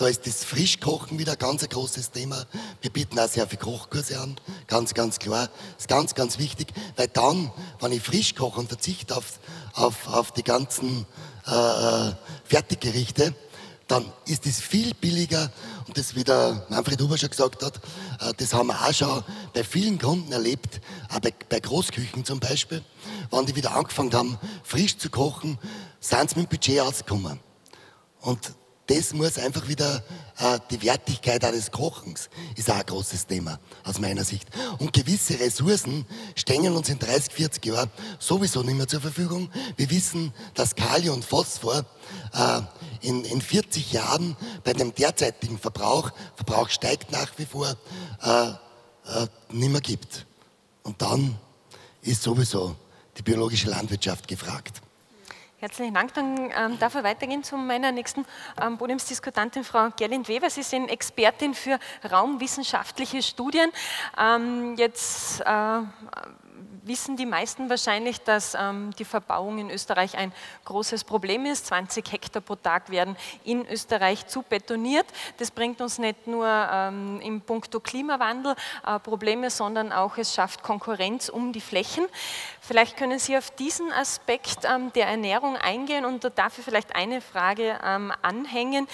Da 0.00 0.08
ist 0.08 0.26
das 0.26 0.44
Frischkochen 0.44 1.18
wieder 1.18 1.32
ein 1.32 1.38
ganz 1.38 1.68
großes 1.68 2.10
Thema. 2.10 2.46
Wir 2.80 2.90
bieten 2.90 3.18
auch 3.18 3.28
sehr 3.28 3.46
viele 3.46 3.60
Kochkurse 3.60 4.18
an, 4.18 4.34
ganz, 4.66 4.94
ganz 4.94 5.18
klar. 5.18 5.50
Das 5.74 5.82
ist 5.82 5.88
ganz, 5.88 6.14
ganz 6.14 6.38
wichtig, 6.38 6.68
weil 6.96 7.08
dann, 7.08 7.52
wenn 7.80 7.92
ich 7.92 8.00
frisch 8.00 8.34
koche 8.34 8.60
und 8.60 8.68
verzichte 8.68 9.14
auf, 9.14 9.38
auf, 9.74 10.08
auf 10.08 10.32
die 10.32 10.42
ganzen 10.42 11.04
äh, 11.46 11.50
äh 11.50 12.14
Fertiggerichte, 12.44 13.34
dann 13.88 14.10
ist 14.24 14.46
es 14.46 14.62
viel 14.62 14.94
billiger 14.94 15.52
und 15.86 15.98
das, 15.98 16.14
wie 16.14 16.24
der 16.24 16.64
Manfred 16.70 17.02
Huber 17.02 17.18
schon 17.18 17.28
gesagt 17.28 17.62
hat, 17.62 17.76
äh, 18.20 18.32
das 18.38 18.54
haben 18.54 18.68
wir 18.68 18.80
auch 18.80 18.94
schon 18.94 19.22
bei 19.52 19.64
vielen 19.64 19.98
Kunden 19.98 20.32
erlebt, 20.32 20.80
auch 21.10 21.20
bei, 21.20 21.34
bei 21.50 21.60
Großküchen 21.60 22.24
zum 22.24 22.40
Beispiel, 22.40 22.82
wenn 23.30 23.44
die 23.44 23.54
wieder 23.54 23.76
angefangen 23.76 24.14
haben, 24.14 24.38
frisch 24.62 24.96
zu 24.96 25.10
kochen, 25.10 25.58
sind 26.00 26.30
sie 26.30 26.40
mit 26.40 26.46
dem 26.46 26.56
Budget 26.56 26.80
ausgekommen. 26.80 27.38
Und 28.22 28.54
das 28.90 29.14
muss 29.14 29.38
einfach 29.38 29.68
wieder, 29.68 30.02
äh, 30.38 30.58
die 30.70 30.82
Wertigkeit 30.82 31.44
eines 31.44 31.70
Kochens 31.70 32.28
ist 32.56 32.68
auch 32.70 32.74
ein 32.74 32.86
großes 32.86 33.26
Thema 33.26 33.60
aus 33.84 34.00
meiner 34.00 34.24
Sicht. 34.24 34.48
Und 34.78 34.92
gewisse 34.92 35.38
Ressourcen 35.38 36.04
stehen 36.34 36.72
uns 36.72 36.88
in 36.88 36.98
30, 36.98 37.32
40 37.32 37.66
Jahren 37.66 37.90
sowieso 38.18 38.64
nicht 38.64 38.74
mehr 38.76 38.88
zur 38.88 39.00
Verfügung. 39.00 39.48
Wir 39.76 39.88
wissen, 39.90 40.32
dass 40.54 40.74
Kalium 40.74 41.16
und 41.16 41.24
Phosphor 41.24 41.84
äh, 42.32 42.60
in, 43.02 43.24
in 43.24 43.40
40 43.40 43.92
Jahren 43.92 44.36
bei 44.64 44.72
dem 44.72 44.92
derzeitigen 44.92 45.58
Verbrauch, 45.58 46.10
Verbrauch 46.34 46.68
steigt 46.68 47.12
nach 47.12 47.30
wie 47.36 47.46
vor, 47.46 47.76
äh, 48.22 48.48
äh, 48.48 49.26
nicht 49.52 49.70
mehr 49.70 49.80
gibt. 49.80 50.26
Und 50.82 51.00
dann 51.00 51.38
ist 52.02 52.24
sowieso 52.24 52.74
die 53.16 53.22
biologische 53.22 53.70
Landwirtschaft 53.70 54.26
gefragt. 54.26 54.82
Herzlichen 55.60 55.92
Dank. 55.92 56.14
Dann 56.14 56.50
ähm, 56.56 56.78
darf 56.78 56.94
ich 56.94 57.02
weitergehen 57.02 57.44
zu 57.44 57.54
meiner 57.58 57.92
nächsten 57.92 58.24
ähm, 58.62 58.78
Podiumsdiskutantin, 58.78 59.62
Frau 59.62 59.90
Gerlind-Weber. 59.94 60.48
Sie 60.48 60.62
sind 60.62 60.88
Expertin 60.88 61.52
für 61.52 61.78
raumwissenschaftliche 62.10 63.22
Studien. 63.22 63.70
Ähm, 64.16 64.76
jetzt 64.78 65.42
äh, 65.42 65.44
wissen 66.84 67.16
die 67.16 67.26
meisten 67.26 67.68
wahrscheinlich, 67.68 68.20
dass 68.20 68.54
ähm, 68.54 68.90
die 68.98 69.04
Verbauung 69.04 69.58
in 69.58 69.70
Österreich 69.70 70.16
ein 70.16 70.32
großes 70.64 71.04
Problem 71.04 71.46
ist. 71.46 71.66
20 71.66 72.10
Hektar 72.12 72.42
pro 72.42 72.56
Tag 72.56 72.90
werden 72.90 73.16
in 73.44 73.66
Österreich 73.66 74.26
zu 74.26 74.42
betoniert. 74.42 75.06
Das 75.38 75.50
bringt 75.50 75.80
uns 75.80 75.98
nicht 75.98 76.26
nur 76.26 76.46
ähm, 76.46 77.20
im 77.22 77.40
Punkto 77.40 77.80
Klimawandel 77.80 78.54
äh, 78.86 78.98
Probleme, 78.98 79.50
sondern 79.50 79.92
auch 79.92 80.16
es 80.18 80.34
schafft 80.34 80.62
Konkurrenz 80.62 81.28
um 81.28 81.52
die 81.52 81.60
Flächen. 81.60 82.06
Vielleicht 82.60 82.96
können 82.96 83.18
Sie 83.18 83.36
auf 83.36 83.50
diesen 83.50 83.92
Aspekt 83.92 84.64
ähm, 84.64 84.92
der 84.92 85.06
Ernährung 85.06 85.56
eingehen 85.56 86.04
und 86.04 86.24
da 86.24 86.30
darf 86.30 86.58
ich 86.58 86.64
vielleicht 86.64 86.94
eine 86.94 87.20
Frage 87.20 87.78
ähm, 87.84 88.12
anhängen 88.22 88.86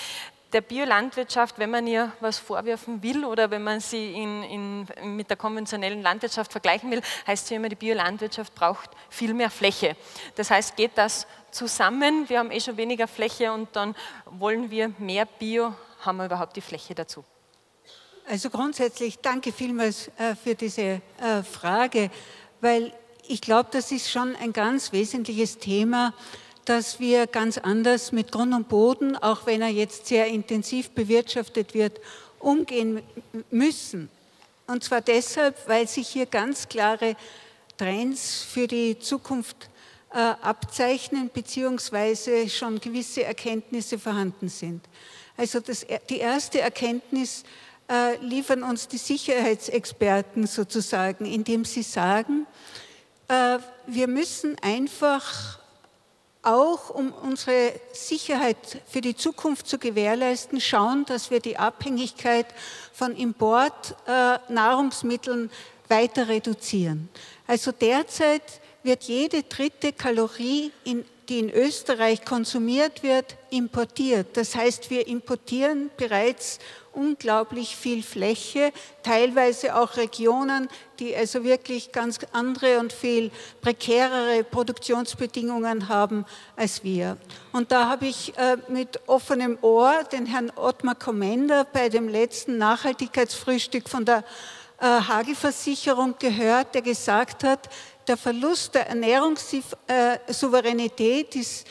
der 0.57 0.63
Biolandwirtschaft, 0.63 1.59
wenn 1.59 1.69
man 1.69 1.87
ihr 1.87 2.11
was 2.21 2.39
vorwerfen 2.39 3.03
will 3.03 3.27
oder 3.27 3.51
wenn 3.51 3.63
man 3.63 3.79
sie 3.79 4.13
in, 4.13 4.43
in, 4.43 5.15
mit 5.15 5.29
der 5.29 5.37
konventionellen 5.37 6.01
Landwirtschaft 6.01 6.51
vergleichen 6.51 6.91
will, 6.91 7.03
heißt 7.27 7.49
sie 7.49 7.57
immer, 7.57 7.69
die 7.69 7.77
Biolandwirtschaft 7.77 8.55
braucht 8.55 8.89
viel 9.11 9.35
mehr 9.35 9.51
Fläche. 9.51 9.97
Das 10.35 10.51
heißt, 10.51 10.75
geht 10.75 10.93
das 10.95 11.27
zusammen? 11.51 12.27
Wir 12.31 12.39
haben 12.39 12.51
eh 12.51 12.59
schon 12.59 12.79
weniger 12.79 13.07
Fläche 13.07 13.53
und 13.53 13.69
dann 13.77 13.95
wollen 14.25 14.71
wir 14.71 14.95
mehr 14.97 15.27
Bio. 15.27 15.75
Haben 16.01 16.17
wir 16.17 16.25
überhaupt 16.25 16.57
die 16.57 16.63
Fläche 16.63 16.95
dazu? 16.95 17.23
Also 18.27 18.49
grundsätzlich 18.49 19.19
danke 19.19 19.53
vielmals 19.53 20.09
äh, 20.17 20.35
für 20.43 20.55
diese 20.55 21.03
äh, 21.21 21.43
Frage, 21.43 22.11
weil 22.63 22.95
ich 23.29 23.43
glaube, 23.43 23.69
das 23.73 23.93
ist 23.93 24.11
schon 24.11 24.35
ein 24.37 24.55
ganz 24.55 24.91
wesentliches 24.93 25.59
Thema 25.59 26.15
dass 26.67 27.01
wir 27.01 27.27
ganz 27.27 27.59
anders 27.59 28.13
mit 28.13 28.33
Grund 28.33 28.53
und 28.53 28.69
Boden, 28.69 29.17
auch 29.17 29.47
wenn 29.47 29.63
er 29.63 29.69
jetzt 29.69 30.07
sehr 30.07 30.27
intensiv 30.27 30.91
bewirtschaftet 30.91 31.73
wird, 31.75 32.01
umgehen 32.41 33.03
müssen. 33.51 34.11
Und 34.67 34.83
zwar 34.83 35.01
deshalb, 35.01 35.57
weil 35.69 35.87
sich 35.87 36.09
hier 36.09 36.27
ganz 36.27 36.69
klare 36.69 37.17
Trends 37.79 38.43
für 38.43 38.67
die 38.67 38.99
Zukunft 38.99 39.71
äh, 40.13 40.19
abzeichnen, 40.19 41.31
beziehungsweise 41.33 42.49
schon 42.49 42.81
gewisse 42.81 43.23
Erkenntnisse 43.23 43.99
vorhanden 43.99 44.49
sind. 44.49 44.83
Also 45.37 45.61
das, 45.61 45.87
die 46.11 46.19
erste 46.19 46.61
Erkenntnis 46.61 47.45
äh, 47.89 48.17
liefern 48.17 48.65
uns 48.65 48.89
die 48.89 48.99
Sicherheitsexperten 48.99 50.47
sozusagen, 50.49 51.27
indem 51.27 51.65
sie 51.65 51.83
sagen, 51.83 52.47
äh, 53.29 53.59
wir 53.87 54.09
müssen 54.09 54.57
einfach 54.63 55.61
auch 56.47 56.91
um 56.91 57.13
unsere 57.13 57.73
Sicherheit 57.93 58.81
für 58.87 59.01
die 59.01 59.17
Zukunft 59.17 59.67
zu 59.67 59.79
gewährleisten, 59.79 60.61
schauen, 60.61 61.05
dass 61.07 61.31
wir 61.31 61.41
die 61.41 61.57
Abhängigkeit 61.59 62.47
von 62.93 63.17
Importnahrungsmitteln 63.17 65.51
äh, 65.51 65.91
weiter 65.91 66.29
reduzieren. 66.29 67.09
Also 67.47 67.73
derzeit 67.73 68.61
wird 68.83 69.05
jede 69.05 69.43
dritte 69.43 69.93
Kalorie, 69.93 70.73
in, 70.85 71.05
die 71.29 71.39
in 71.41 71.51
Österreich 71.51 72.25
konsumiert 72.25 73.03
wird, 73.03 73.37
importiert. 73.51 74.37
Das 74.37 74.55
heißt, 74.55 74.91
wir 74.91 75.07
importieren 75.07 75.91
bereits 75.97 76.59
unglaublich 76.93 77.77
viel 77.77 78.03
Fläche, 78.03 78.73
teilweise 79.03 79.77
auch 79.77 79.97
Regionen, 79.97 80.69
die 80.99 81.15
also 81.15 81.45
wirklich 81.45 81.93
ganz 81.93 82.19
andere 82.33 82.79
und 82.79 82.93
viel 82.93 83.31
prekärere 83.61 84.43
Produktionsbedingungen 84.45 85.89
haben 85.89 86.25
als 86.57 86.83
wir. 86.83 87.19
Und 87.53 87.71
da 87.71 87.89
habe 87.89 88.07
ich 88.07 88.37
äh, 88.39 88.57
mit 88.69 89.01
offenem 89.07 89.59
Ohr 89.61 90.05
den 90.11 90.27
Herrn 90.27 90.51
Ottmar 90.57 90.95
Kommender 90.95 91.65
bei 91.65 91.91
dem 91.91 92.09
letzten 92.09 92.57
Nachhaltigkeitsfrühstück 92.57 93.89
von 93.89 94.05
der 94.05 94.25
äh, 94.79 94.85
Hagelversicherung 94.87 96.15
gehört, 96.19 96.75
der 96.75 96.83
gesagt 96.83 97.45
hat, 97.45 97.69
der 98.09 98.17
Verlust 98.17 98.75
der 98.75 98.89
Ernährungssouveränität 98.89 101.37
ist 101.37 101.69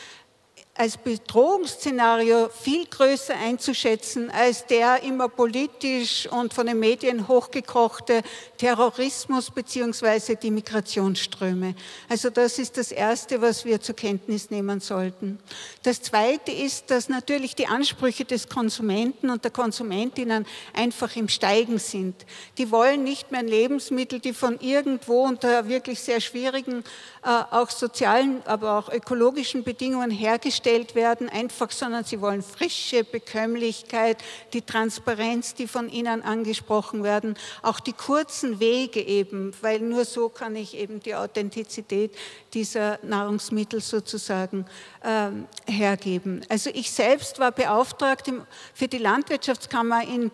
als 0.77 0.97
Bedrohungsszenario 0.97 2.49
viel 2.49 2.85
größer 2.85 3.33
einzuschätzen 3.33 4.29
als 4.29 4.65
der 4.65 5.03
immer 5.03 5.29
politisch 5.29 6.27
und 6.29 6.53
von 6.53 6.67
den 6.67 6.79
Medien 6.79 7.29
hochgekochte 7.29 8.21
Terrorismus 8.57 9.51
beziehungsweise 9.51 10.35
die 10.35 10.51
Migrationsströme. 10.51 11.75
Also 12.09 12.29
das 12.29 12.59
ist 12.59 12.77
das 12.77 12.91
Erste, 12.91 13.41
was 13.41 13.63
wir 13.63 13.79
zur 13.79 13.95
Kenntnis 13.95 14.51
nehmen 14.51 14.81
sollten. 14.81 15.39
Das 15.83 16.01
Zweite 16.01 16.51
ist, 16.51 16.91
dass 16.91 17.07
natürlich 17.07 17.55
die 17.55 17.67
Ansprüche 17.67 18.25
des 18.25 18.49
Konsumenten 18.49 19.29
und 19.29 19.45
der 19.45 19.51
Konsumentinnen 19.51 20.45
einfach 20.73 21.15
im 21.15 21.29
Steigen 21.29 21.79
sind. 21.79 22.15
Die 22.57 22.69
wollen 22.69 23.05
nicht 23.05 23.31
mehr 23.31 23.43
Lebensmittel, 23.43 24.19
die 24.19 24.33
von 24.33 24.59
irgendwo 24.59 25.23
unter 25.23 25.69
wirklich 25.69 26.01
sehr 26.01 26.19
schwierigen, 26.19 26.83
äh, 27.23 27.29
auch 27.51 27.69
sozialen, 27.69 28.41
aber 28.45 28.77
auch 28.77 28.91
ökologischen 28.91 29.63
Bedingungen 29.63 30.11
hergestellt 30.11 30.64
hergestellt 30.65 30.95
werden, 30.95 31.29
einfach, 31.29 31.71
sondern 31.71 32.03
sie 32.03 32.19
wollen 32.21 32.41
Frische, 32.41 33.03
Bekömmlichkeit, 33.03 34.17
die 34.53 34.61
Transparenz, 34.61 35.53
die 35.53 35.67
von 35.67 35.89
Ihnen 35.89 36.21
angesprochen 36.23 37.03
werden, 37.03 37.35
auch 37.61 37.79
die 37.79 37.93
kurzen 37.93 38.59
Wege 38.59 39.01
eben, 39.01 39.53
weil 39.61 39.79
nur 39.79 40.05
so 40.05 40.29
kann 40.29 40.55
ich 40.55 40.75
eben 40.75 40.99
die 40.99 41.15
Authentizität 41.15 42.15
dieser 42.53 42.99
Nahrungsmittel 43.03 43.81
sozusagen 43.81 44.65
ähm, 45.03 45.45
hergeben. 45.67 46.43
Also 46.49 46.69
ich 46.73 46.91
selbst 46.91 47.39
war 47.39 47.51
beauftragt, 47.51 48.31
für 48.73 48.87
die 48.87 48.97
Landwirtschaftskammer 48.97 50.03
in, 50.03 50.31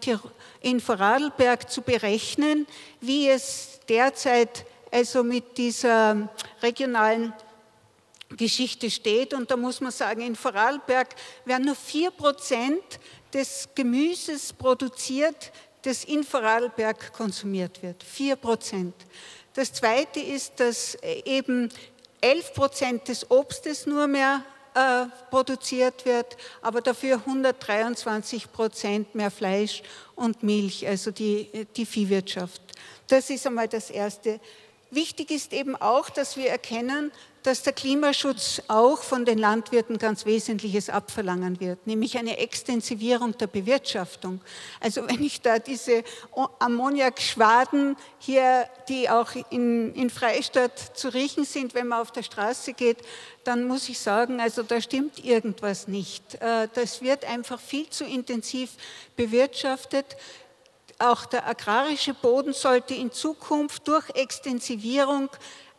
in 0.61 0.79
Vorarlberg 0.79 1.69
zu 1.69 1.81
berechnen, 1.81 2.67
wie 3.01 3.27
es 3.27 3.79
derzeit 3.89 4.65
also 4.91 5.23
mit 5.23 5.57
dieser 5.57 6.29
regionalen 6.61 7.33
Geschichte 8.37 8.89
steht. 8.89 9.33
Und 9.33 9.51
da 9.51 9.57
muss 9.57 9.81
man 9.81 9.91
sagen, 9.91 10.21
in 10.21 10.35
Vorarlberg 10.35 11.09
werden 11.45 11.65
nur 11.65 11.75
4% 11.75 12.77
des 13.33 13.69
Gemüses 13.75 14.53
produziert, 14.53 15.51
das 15.83 16.03
in 16.03 16.23
Vorarlberg 16.23 17.13
konsumiert 17.13 17.81
wird. 17.81 18.03
4%. 18.03 18.91
Das 19.53 19.73
Zweite 19.73 20.19
ist, 20.19 20.59
dass 20.59 20.95
eben 21.25 21.69
11% 22.21 23.03
des 23.05 23.29
Obstes 23.29 23.85
nur 23.85 24.07
mehr 24.07 24.43
äh, 24.73 25.07
produziert 25.29 26.05
wird, 26.05 26.37
aber 26.61 26.79
dafür 26.79 27.21
123% 27.27 29.05
mehr 29.13 29.31
Fleisch 29.31 29.83
und 30.15 30.43
Milch, 30.43 30.87
also 30.87 31.11
die, 31.11 31.67
die 31.75 31.85
Viehwirtschaft. 31.85 32.61
Das 33.07 33.29
ist 33.29 33.45
einmal 33.45 33.67
das 33.67 33.89
Erste. 33.89 34.39
Wichtig 34.89 35.31
ist 35.31 35.51
eben 35.51 35.75
auch, 35.75 36.09
dass 36.09 36.37
wir 36.37 36.49
erkennen, 36.49 37.11
dass 37.43 37.63
der 37.63 37.73
Klimaschutz 37.73 38.61
auch 38.67 39.01
von 39.01 39.25
den 39.25 39.37
Landwirten 39.37 39.97
ganz 39.97 40.25
Wesentliches 40.25 40.89
abverlangen 40.89 41.59
wird, 41.59 41.87
nämlich 41.87 42.17
eine 42.17 42.37
Extensivierung 42.37 43.37
der 43.37 43.47
Bewirtschaftung. 43.47 44.41
Also 44.79 45.01
wenn 45.07 45.23
ich 45.23 45.41
da 45.41 45.59
diese 45.59 46.03
Ammoniakschwaden 46.59 47.95
hier, 48.19 48.67
die 48.87 49.09
auch 49.09 49.31
in, 49.49 49.93
in 49.95 50.09
Freistadt 50.09 50.77
zu 50.97 51.09
riechen 51.09 51.45
sind, 51.45 51.73
wenn 51.73 51.87
man 51.87 52.01
auf 52.01 52.11
der 52.11 52.23
Straße 52.23 52.73
geht, 52.73 52.97
dann 53.43 53.67
muss 53.67 53.89
ich 53.89 53.99
sagen, 53.99 54.39
also 54.39 54.61
da 54.61 54.79
stimmt 54.79 55.23
irgendwas 55.23 55.87
nicht. 55.87 56.35
Äh, 56.35 56.67
das 56.73 57.01
wird 57.01 57.25
einfach 57.25 57.59
viel 57.59 57.89
zu 57.89 58.05
intensiv 58.05 58.71
bewirtschaftet. 59.15 60.05
Auch 60.99 61.25
der 61.25 61.47
agrarische 61.47 62.13
Boden 62.13 62.53
sollte 62.53 62.93
in 62.93 63.11
Zukunft 63.11 63.87
durch 63.87 64.07
Extensivierung 64.11 65.29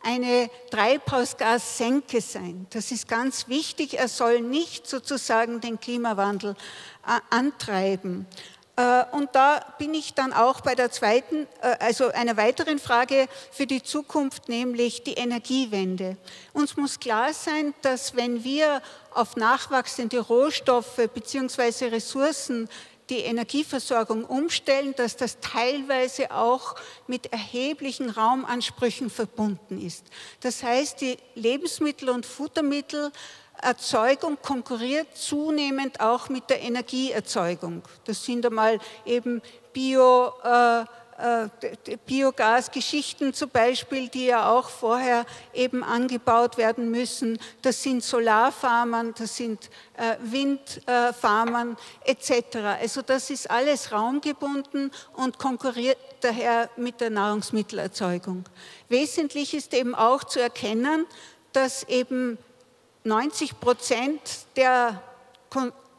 eine 0.03 0.49
Treibhausgassenke 0.69 2.21
sein. 2.21 2.67
Das 2.69 2.91
ist 2.91 3.07
ganz 3.07 3.47
wichtig. 3.47 3.97
Er 3.97 4.07
soll 4.07 4.41
nicht 4.41 4.87
sozusagen 4.87 5.61
den 5.61 5.79
Klimawandel 5.79 6.55
äh, 7.07 7.19
antreiben. 7.29 8.27
Äh, 8.75 9.03
und 9.11 9.29
da 9.33 9.59
bin 9.77 9.93
ich 9.93 10.15
dann 10.15 10.33
auch 10.33 10.61
bei 10.61 10.73
der 10.73 10.91
zweiten, 10.91 11.47
äh, 11.61 11.75
also 11.79 12.07
einer 12.07 12.37
weiteren 12.37 12.79
Frage 12.79 13.27
für 13.51 13.67
die 13.67 13.83
Zukunft, 13.83 14.49
nämlich 14.49 15.03
die 15.03 15.13
Energiewende. 15.13 16.17
Uns 16.53 16.75
muss 16.75 16.99
klar 16.99 17.33
sein, 17.33 17.75
dass 17.83 18.15
wenn 18.15 18.43
wir 18.43 18.81
auf 19.13 19.35
nachwachsende 19.35 20.19
Rohstoffe 20.19 21.07
bzw. 21.13 21.89
Ressourcen 21.89 22.67
die 23.09 23.19
Energieversorgung 23.19 24.25
umstellen, 24.25 24.93
dass 24.95 25.17
das 25.17 25.39
teilweise 25.39 26.31
auch 26.31 26.75
mit 27.07 27.31
erheblichen 27.31 28.09
Raumansprüchen 28.09 29.09
verbunden 29.09 29.81
ist. 29.85 30.05
Das 30.39 30.63
heißt, 30.63 31.01
die 31.01 31.17
Lebensmittel- 31.35 32.09
und 32.09 32.25
Futtermittelerzeugung 32.25 34.37
konkurriert 34.41 35.15
zunehmend 35.15 35.99
auch 35.99 36.29
mit 36.29 36.49
der 36.49 36.61
Energieerzeugung. 36.61 37.83
Das 38.05 38.23
sind 38.23 38.45
einmal 38.45 38.79
eben 39.05 39.41
Bio- 39.73 40.31
äh, 40.43 40.85
Biogasgeschichten 42.05 43.33
zum 43.33 43.49
Beispiel, 43.49 44.09
die 44.09 44.25
ja 44.25 44.49
auch 44.49 44.69
vorher 44.69 45.25
eben 45.53 45.83
angebaut 45.83 46.57
werden 46.57 46.91
müssen. 46.91 47.39
Das 47.61 47.81
sind 47.81 48.03
Solarfarmen, 48.03 49.13
das 49.17 49.37
sind 49.37 49.69
äh, 49.95 50.15
Windfarmen 50.21 51.77
etc. 52.05 52.57
Also 52.81 53.01
das 53.01 53.29
ist 53.29 53.49
alles 53.49 53.91
raumgebunden 53.91 54.91
und 55.13 55.37
konkurriert 55.39 55.97
daher 56.21 56.69
mit 56.75 56.99
der 56.99 57.09
Nahrungsmittelerzeugung. 57.09 58.43
Wesentlich 58.89 59.53
ist 59.53 59.73
eben 59.73 59.95
auch 59.95 60.23
zu 60.23 60.41
erkennen, 60.41 61.05
dass 61.53 61.83
eben 61.83 62.37
90 63.03 63.59
Prozent 63.59 64.21
der 64.55 65.01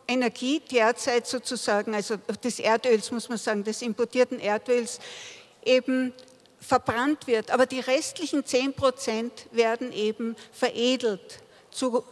Energie 0.06 0.60
derzeit 0.60 1.26
sozusagen, 1.26 1.94
also 1.94 2.16
des 2.42 2.58
Erdöls 2.58 3.10
muss 3.10 3.28
man 3.28 3.38
sagen, 3.38 3.64
des 3.64 3.82
importierten 3.82 4.38
Erdöls 4.40 5.00
eben 5.64 6.12
verbrannt 6.60 7.26
wird. 7.26 7.50
Aber 7.50 7.66
die 7.66 7.80
restlichen 7.80 8.44
10 8.44 8.74
Prozent 8.74 9.46
werden 9.52 9.92
eben 9.92 10.36
veredelt 10.52 11.40
zu 11.70 12.04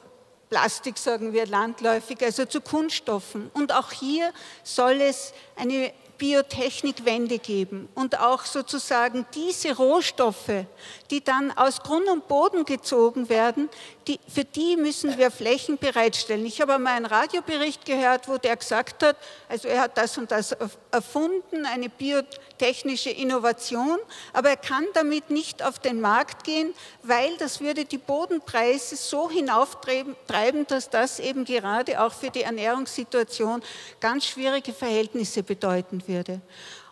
Plastik, 0.51 0.99
sagen 0.99 1.33
wir 1.33 1.47
landläufig, 1.47 2.23
also 2.23 2.45
zu 2.45 2.61
Kunststoffen. 2.61 3.51
Und 3.55 3.73
auch 3.73 3.91
hier 3.91 4.33
soll 4.65 5.01
es 5.01 5.33
eine 5.57 5.93
Biotechnikwende 6.19 7.39
geben 7.39 7.89
und 7.95 8.21
auch 8.21 8.45
sozusagen 8.45 9.27
diese 9.35 9.75
Rohstoffe, 9.75 10.67
die 11.11 11.25
dann 11.25 11.51
aus 11.51 11.81
Grund 11.81 12.07
und 12.09 12.29
Boden 12.29 12.65
gezogen 12.65 13.29
werden, 13.29 13.69
die, 14.07 14.21
für 14.29 14.45
die 14.45 14.77
müssen 14.77 15.17
wir 15.19 15.31
Flächen 15.31 15.79
bereitstellen. 15.79 16.45
Ich 16.47 16.61
habe 16.61 16.75
einmal 16.75 16.95
einen 16.95 17.07
Radiobericht 17.07 17.85
gehört, 17.85 18.29
wo 18.29 18.39
der 18.39 18.57
gesagt 18.57 19.03
hat, 19.03 19.17
also 19.49 19.69
er 19.69 19.83
hat 19.83 19.99
das 19.99 20.19
und 20.19 20.31
das 20.31 20.57
erfunden, 20.91 21.67
eine 21.67 21.89
biotechnische 21.89 23.11
Innovation, 23.11 23.99
aber 24.33 24.51
er 24.51 24.57
kann 24.57 24.85
damit 24.95 25.31
nicht 25.31 25.63
auf 25.63 25.79
den 25.79 26.01
Markt 26.01 26.45
gehen, 26.45 26.75
weil 27.03 27.37
das 27.39 27.61
würde 27.61 27.85
die 27.85 27.99
Bodenpreise 27.99 28.97
so 28.97 29.31
hinauftreiben, 29.31 30.67
dass 30.67 30.91
das 30.91 31.19
eben 31.19 31.45
gerade 31.45 32.01
auch 32.01 32.13
für 32.13 32.31
die 32.31 32.43
Ernährungssituation 32.43 33.63
ganz 34.01 34.27
schwierige 34.27 34.73
Verhältnisse 34.73 35.43
bedeuten 35.43 36.03
würde. 36.07 36.41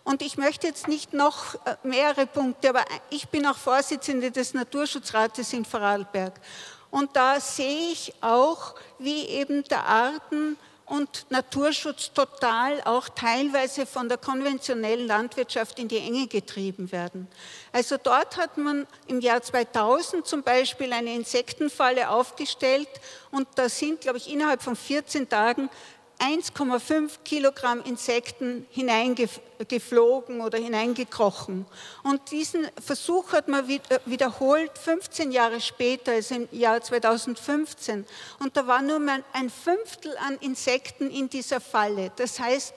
Und 0.03 0.21
ich 0.21 0.37
möchte 0.37 0.67
jetzt 0.67 0.87
nicht 0.87 1.13
noch 1.13 1.55
äh, 1.55 1.75
mehrere 1.83 2.25
Punkte, 2.25 2.69
aber 2.69 2.83
ich 3.09 3.29
bin 3.29 3.45
auch 3.45 3.57
Vorsitzende 3.57 4.31
des 4.31 4.53
Naturschutzrates 4.53 5.53
in 5.53 5.63
Vorarlberg. 5.63 6.33
Und 6.91 7.15
da 7.15 7.39
sehe 7.39 7.91
ich 7.91 8.13
auch, 8.21 8.75
wie 8.99 9.25
eben 9.25 9.63
der 9.63 9.85
Arten- 9.85 10.57
und 10.91 11.25
Naturschutz 11.29 12.11
total 12.11 12.81
auch 12.83 13.07
teilweise 13.07 13.85
von 13.85 14.09
der 14.09 14.17
konventionellen 14.17 15.07
Landwirtschaft 15.07 15.79
in 15.79 15.87
die 15.87 15.99
Enge 15.99 16.27
getrieben 16.27 16.91
werden. 16.91 17.29
Also 17.71 17.95
dort 17.95 18.35
hat 18.35 18.57
man 18.57 18.85
im 19.07 19.21
Jahr 19.21 19.41
2000 19.41 20.27
zum 20.27 20.43
Beispiel 20.43 20.91
eine 20.91 21.15
Insektenfalle 21.15 22.09
aufgestellt 22.09 22.89
und 23.31 23.47
da 23.55 23.69
sind, 23.69 24.01
glaube 24.01 24.17
ich, 24.17 24.29
innerhalb 24.29 24.61
von 24.61 24.75
14 24.75 25.29
Tagen 25.29 25.69
1,5 26.21 27.23
Kilogramm 27.25 27.81
Insekten 27.81 28.67
hineingeflogen 28.69 30.41
oder 30.41 30.59
hineingekrochen. 30.59 31.65
Und 32.03 32.29
diesen 32.29 32.67
Versuch 32.79 33.33
hat 33.33 33.47
man 33.47 33.67
äh, 33.67 33.79
wiederholt 34.05 34.77
15 34.77 35.31
Jahre 35.31 35.59
später, 35.59 36.11
also 36.11 36.35
im 36.35 36.47
Jahr 36.51 36.79
2015. 36.79 38.05
Und 38.39 38.55
da 38.55 38.67
war 38.67 38.83
nur 38.83 38.99
mal 38.99 39.23
ein 39.33 39.49
Fünftel 39.49 40.15
an 40.17 40.37
Insekten 40.41 41.09
in 41.09 41.27
dieser 41.27 41.59
Falle. 41.59 42.11
Das 42.15 42.39
heißt, 42.39 42.75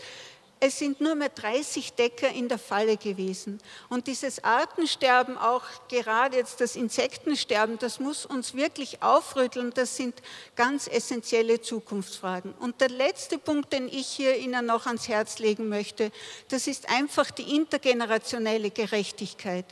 es 0.67 0.79
sind 0.79 1.03
nur 1.03 1.15
mehr 1.15 1.29
30 1.29 1.93
Decker 1.93 2.31
in 2.31 2.49
der 2.49 2.59
Falle 2.59 2.97
gewesen. 2.97 3.61
Und 3.91 4.07
dieses 4.07 4.43
Artensterben, 4.43 5.37
auch 5.37 5.63
gerade 5.89 6.39
jetzt 6.39 6.59
das 6.63 6.75
Insektensterben, 6.75 7.79
das 7.79 8.01
muss 8.01 8.25
uns 8.25 8.55
wirklich 8.55 9.03
aufrütteln. 9.03 9.73
Das 9.75 9.97
sind 9.97 10.15
ganz 10.57 10.89
essentielle 10.89 11.61
Zukunftsfragen. 11.61 12.55
Und 12.55 12.81
der 12.81 12.89
letzte 12.89 13.37
Punkt, 13.37 13.75
den 13.75 13.89
ich 13.89 14.07
hier 14.07 14.39
Ihnen 14.39 14.65
noch 14.65 14.87
ans 14.87 15.07
Herz 15.07 15.39
legen 15.39 15.69
möchte, 15.69 16.11
das 16.49 16.67
ist 16.67 16.89
einfach 16.89 17.31
die 17.31 17.55
intergenerationelle 17.55 18.71
Gerechtigkeit. 18.71 19.67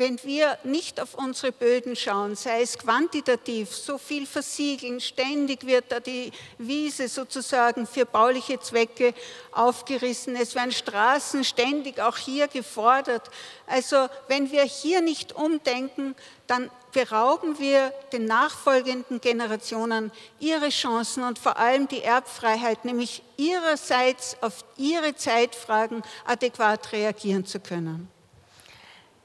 Wenn 0.00 0.22
wir 0.22 0.56
nicht 0.62 1.00
auf 1.00 1.16
unsere 1.16 1.50
Böden 1.50 1.96
schauen, 1.96 2.36
sei 2.36 2.62
es 2.62 2.78
quantitativ, 2.78 3.74
so 3.74 3.98
viel 3.98 4.26
versiegeln, 4.26 5.00
ständig 5.00 5.66
wird 5.66 5.90
da 5.90 5.98
die 5.98 6.30
Wiese 6.56 7.08
sozusagen 7.08 7.84
für 7.84 8.06
bauliche 8.06 8.60
Zwecke 8.60 9.12
aufgerissen, 9.50 10.36
es 10.36 10.54
werden 10.54 10.70
Straßen 10.70 11.42
ständig 11.42 11.98
auch 11.98 12.16
hier 12.16 12.46
gefordert. 12.46 13.28
Also 13.66 14.06
wenn 14.28 14.52
wir 14.52 14.62
hier 14.62 15.00
nicht 15.00 15.34
umdenken, 15.34 16.14
dann 16.46 16.70
berauben 16.92 17.58
wir 17.58 17.92
den 18.12 18.24
nachfolgenden 18.24 19.20
Generationen 19.20 20.12
ihre 20.38 20.68
Chancen 20.68 21.24
und 21.24 21.40
vor 21.40 21.56
allem 21.56 21.88
die 21.88 22.04
Erbfreiheit, 22.04 22.84
nämlich 22.84 23.24
ihrerseits 23.36 24.36
auf 24.42 24.64
ihre 24.76 25.16
Zeitfragen 25.16 26.04
adäquat 26.24 26.92
reagieren 26.92 27.44
zu 27.44 27.58
können. 27.58 28.08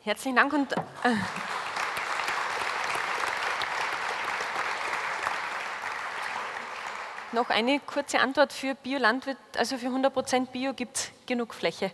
Herzlichen 0.03 0.35
Dank 0.35 0.51
und. 0.51 0.73
Äh 0.73 1.15
noch 7.31 7.49
eine 7.49 7.79
kurze 7.79 8.19
Antwort 8.19 8.53
für 8.53 8.75
Biolandwirt, 8.75 9.37
also 9.57 9.77
für 9.77 9.87
100% 9.87 10.47
Bio 10.47 10.73
gibt 10.73 10.97
es 10.97 11.11
genug 11.25 11.53
Fläche. 11.53 11.91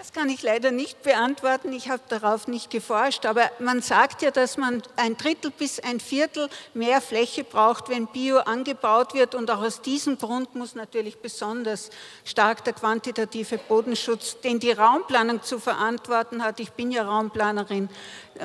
Das 0.00 0.14
kann 0.14 0.30
ich 0.30 0.42
leider 0.42 0.70
nicht 0.70 1.02
beantworten. 1.02 1.74
Ich 1.74 1.90
habe 1.90 2.00
darauf 2.08 2.48
nicht 2.48 2.70
geforscht. 2.70 3.26
Aber 3.26 3.50
man 3.58 3.82
sagt 3.82 4.22
ja, 4.22 4.30
dass 4.30 4.56
man 4.56 4.82
ein 4.96 5.18
Drittel 5.18 5.50
bis 5.50 5.78
ein 5.78 6.00
Viertel 6.00 6.48
mehr 6.72 7.02
Fläche 7.02 7.44
braucht, 7.44 7.90
wenn 7.90 8.06
Bio 8.06 8.38
angebaut 8.38 9.12
wird. 9.12 9.34
Und 9.34 9.50
auch 9.50 9.60
aus 9.60 9.82
diesem 9.82 10.16
Grund 10.16 10.54
muss 10.54 10.74
natürlich 10.74 11.18
besonders 11.18 11.90
stark 12.24 12.64
der 12.64 12.72
quantitative 12.72 13.58
Bodenschutz, 13.58 14.40
den 14.40 14.58
die 14.58 14.72
Raumplanung 14.72 15.42
zu 15.42 15.58
verantworten 15.58 16.42
hat, 16.42 16.60
ich 16.60 16.70
bin 16.70 16.90
ja 16.90 17.02
Raumplanerin, 17.02 17.90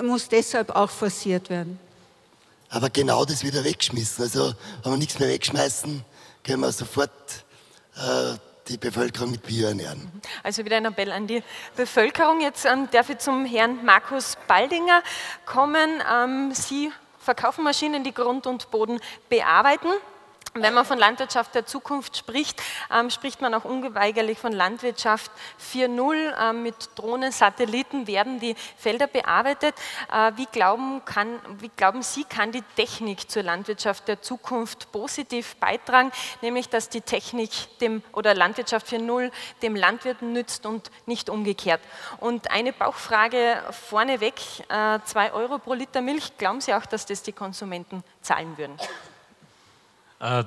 muss 0.03 0.27
deshalb 0.27 0.75
auch 0.75 0.89
forciert 0.89 1.49
werden. 1.49 1.79
Aber 2.67 2.89
genau 2.89 3.23
das 3.23 3.45
wieder 3.45 3.63
weggeschmissen. 3.63 4.25
Also, 4.25 4.53
wenn 4.83 4.91
wir 4.91 4.97
nichts 4.97 5.17
mehr 5.19 5.29
wegschmeißen, 5.29 6.03
können 6.43 6.59
wir 6.59 6.73
sofort 6.73 7.11
äh, 7.95 8.35
die 8.67 8.77
Bevölkerung 8.77 9.31
mit 9.31 9.43
Bier 9.43 9.69
ernähren. 9.69 10.11
Also 10.43 10.65
wieder 10.65 10.77
ein 10.77 10.85
Appell 10.85 11.11
an 11.11 11.27
die 11.27 11.43
Bevölkerung. 11.75 12.41
Jetzt 12.41 12.65
ähm, 12.65 12.87
darf 12.91 13.09
ich 13.09 13.19
zum 13.19 13.45
Herrn 13.45 13.83
Markus 13.85 14.37
Baldinger 14.47 15.03
kommen. 15.45 16.01
Ähm, 16.11 16.51
Sie 16.53 16.91
verkaufen 17.19 17.63
Maschinen, 17.63 18.03
die 18.03 18.13
Grund 18.13 18.47
und 18.47 18.71
Boden 18.71 18.99
bearbeiten. 19.29 19.89
Wenn 20.57 20.73
man 20.73 20.85
von 20.85 20.97
Landwirtschaft 20.97 21.53
der 21.53 21.65
Zukunft 21.65 22.15
spricht, 22.15 22.61
ähm, 22.89 23.09
spricht 23.09 23.41
man 23.41 23.53
auch 23.53 23.65
unweigerlich 23.65 24.39
von 24.39 24.53
Landwirtschaft 24.53 25.29
4.0. 25.59 26.33
Ähm, 26.41 26.63
mit 26.63 26.75
Drohnen, 26.95 27.33
Satelliten 27.33 28.07
werden 28.07 28.39
die 28.39 28.55
Felder 28.77 29.07
bearbeitet. 29.07 29.75
Äh, 30.09 30.31
wie, 30.37 30.45
glauben 30.45 31.03
kann, 31.03 31.41
wie 31.59 31.69
glauben 31.75 32.01
Sie, 32.03 32.23
kann 32.23 32.53
die 32.53 32.61
Technik 32.77 33.29
zur 33.29 33.43
Landwirtschaft 33.43 34.07
der 34.07 34.21
Zukunft 34.21 34.93
positiv 34.93 35.57
beitragen, 35.57 36.13
nämlich 36.41 36.69
dass 36.69 36.87
die 36.87 37.01
Technik 37.01 37.51
dem, 37.79 38.01
oder 38.13 38.33
Landwirtschaft 38.33 38.87
4.0 38.87 39.31
dem 39.61 39.75
Landwirt 39.75 40.21
nützt 40.21 40.65
und 40.65 40.89
nicht 41.05 41.29
umgekehrt? 41.29 41.81
Und 42.21 42.49
eine 42.49 42.71
Bauchfrage 42.71 43.61
vorneweg, 43.89 44.35
2 44.69 45.03
äh, 45.27 45.31
Euro 45.31 45.59
pro 45.59 45.73
Liter 45.73 45.99
Milch, 45.99 46.37
glauben 46.37 46.61
Sie 46.61 46.73
auch, 46.73 46.85
dass 46.85 47.05
das 47.05 47.23
die 47.23 47.33
Konsumenten 47.33 48.05
zahlen 48.21 48.57
würden? 48.57 48.79
Äh, 50.25 50.43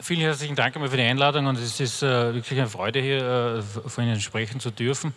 vielen 0.00 0.20
herzlichen 0.20 0.56
Dank 0.56 0.74
einmal 0.74 0.88
für 0.88 0.96
die 0.96 1.02
Einladung 1.02 1.46
und 1.46 1.58
es 1.58 1.80
ist 1.80 2.02
äh, 2.02 2.32
wirklich 2.32 2.58
eine 2.58 2.68
Freude, 2.68 3.00
hier 3.00 3.58
äh, 3.58 3.62
von 3.62 4.04
Ihnen 4.04 4.20
sprechen 4.20 4.58
zu 4.58 4.70
dürfen. 4.70 5.12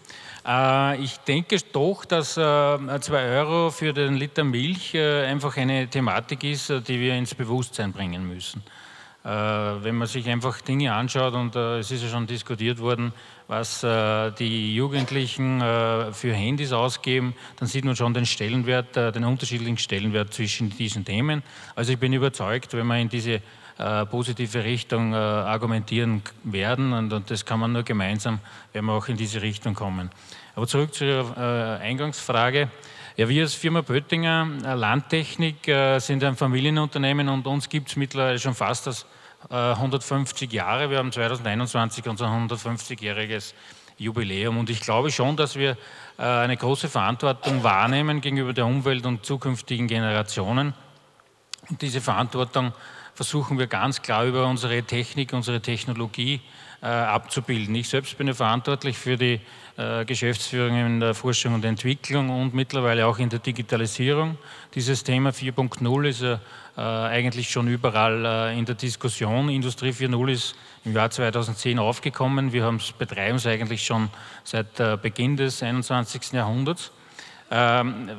Äh, 0.46 1.02
ich 1.02 1.16
denke 1.20 1.56
doch, 1.72 2.04
dass 2.04 2.34
2 2.34 2.42
äh, 2.42 3.38
Euro 3.38 3.72
für 3.72 3.94
den 3.94 4.16
Liter 4.18 4.44
Milch 4.44 4.98
einfach 4.98 5.56
eine 5.56 5.88
Thematik 5.88 6.44
ist, 6.44 6.70
die 6.70 7.00
wir 7.00 7.16
ins 7.16 7.34
Bewusstsein 7.34 7.94
bringen 7.94 8.28
müssen. 8.28 8.62
wenn 9.24 9.96
man 9.96 10.08
sich 10.08 10.28
einfach 10.28 10.62
Dinge 10.62 10.94
anschaut, 10.94 11.34
und 11.36 11.56
es 11.56 11.92
ist 11.92 12.04
ja 12.04 12.10
schon 12.10 12.26
diskutiert 12.26 12.80
worden, 12.80 13.14
was 13.48 13.82
die 14.40 14.76
Jugendlichen 14.76 15.60
für 15.60 16.34
Handys 16.34 16.74
ausgeben, 16.74 17.36
dann 17.58 17.68
sieht 17.68 17.86
man 17.86 17.96
schon 17.96 18.16
den 18.16 18.26
Stellenwert, 18.26 18.96
den 18.96 19.24
unterschiedlichen 19.24 19.78
Stellenwert 19.78 20.34
zwischen 20.34 20.72
diesen 20.72 21.06
Themen. 21.06 21.44
Also 21.76 21.94
ich 21.94 22.00
bin 22.00 22.14
überzeugt, 22.14 22.74
wenn 22.74 22.88
man 22.88 23.02
in 23.02 23.10
diese 23.10 23.42
äh, 23.78 24.06
positive 24.06 24.64
Richtung 24.64 25.14
äh, 25.14 25.16
argumentieren 25.16 26.22
werden 26.44 26.94
und, 26.94 27.32
das 27.32 27.46
kann 27.46 27.60
man 27.60 27.72
nur 27.72 27.84
gemeinsam, 27.84 28.40
werden 28.74 28.86
wir 28.86 28.94
auch 28.94 29.08
in 29.08 29.18
diese 29.18 29.42
Richtung 29.42 29.74
kommen. 29.74 30.12
Aber 30.56 30.68
zurück 30.68 30.94
zur 30.94 31.36
äh, 31.38 31.82
Eingangsfrage. 31.82 32.70
Ja, 33.18 33.30
wir 33.30 33.44
als 33.44 33.54
Firma 33.54 33.82
Böttinger 33.82 34.46
Landtechnik 34.76 35.70
sind 35.98 36.24
ein 36.24 36.36
Familienunternehmen 36.38 37.28
und 37.28 37.46
uns 37.46 37.68
gibt 37.68 37.90
es 37.90 37.96
mittlerweile 37.98 38.40
schon 38.40 38.56
fast 38.56 38.88
das 38.88 39.06
150 39.50 40.52
Jahre. 40.52 40.90
Wir 40.90 40.98
haben 40.98 41.12
2021 41.12 42.08
unser 42.08 42.28
150-jähriges 42.28 43.54
Jubiläum 43.98 44.58
und 44.58 44.70
ich 44.70 44.80
glaube 44.80 45.12
schon, 45.12 45.36
dass 45.36 45.58
wir 45.58 45.78
eine 46.18 46.56
große 46.56 46.88
Verantwortung 46.88 47.64
wahrnehmen 47.64 48.22
gegenüber 48.22 48.54
der 48.54 48.66
Umwelt 48.66 49.06
und 49.06 49.26
zukünftigen 49.26 49.88
Generationen. 49.88 50.74
Und 51.70 51.82
diese 51.82 52.00
Verantwortung 52.00 52.74
versuchen 53.22 53.60
wir 53.60 53.68
ganz 53.68 54.02
klar 54.02 54.26
über 54.26 54.48
unsere 54.48 54.82
Technik, 54.82 55.32
unsere 55.34 55.62
Technologie 55.62 56.42
äh, 56.82 56.88
abzubilden. 56.88 57.76
Ich 57.76 57.88
selbst 57.88 58.18
bin 58.18 58.26
ja 58.26 58.34
verantwortlich 58.34 58.98
für 58.98 59.16
die 59.16 59.40
äh, 59.78 60.06
Geschäftsführung 60.06 60.76
in 60.76 61.00
der 61.00 61.14
Forschung 61.14 61.54
und 61.54 61.64
Entwicklung 61.64 62.32
und 62.32 62.56
mittlerweile 62.56 63.06
auch 63.06 63.20
in 63.20 63.30
der 63.30 63.38
Digitalisierung. 63.38 64.40
Dieses 64.74 65.04
Thema 65.04 65.30
4.0 65.30 66.08
ist 66.08 66.22
ja 66.22 66.40
äh, 66.76 66.82
eigentlich 66.82 67.52
schon 67.52 67.68
überall 67.68 68.26
äh, 68.26 68.58
in 68.58 68.66
der 68.66 68.74
Diskussion. 68.74 69.50
Industrie 69.50 69.92
4.0 69.92 70.32
ist 70.32 70.56
im 70.84 70.96
Jahr 70.96 71.12
2010 71.12 71.78
aufgekommen. 71.78 72.52
Wir 72.54 72.76
betreiben 72.98 73.36
es 73.36 73.46
eigentlich 73.46 73.86
schon 73.86 74.10
seit 74.44 74.80
äh, 74.80 74.98
Beginn 75.00 75.38
des 75.38 75.62
21. 75.62 76.32
Jahrhunderts. 76.32 76.92
Ähm, 77.52 78.10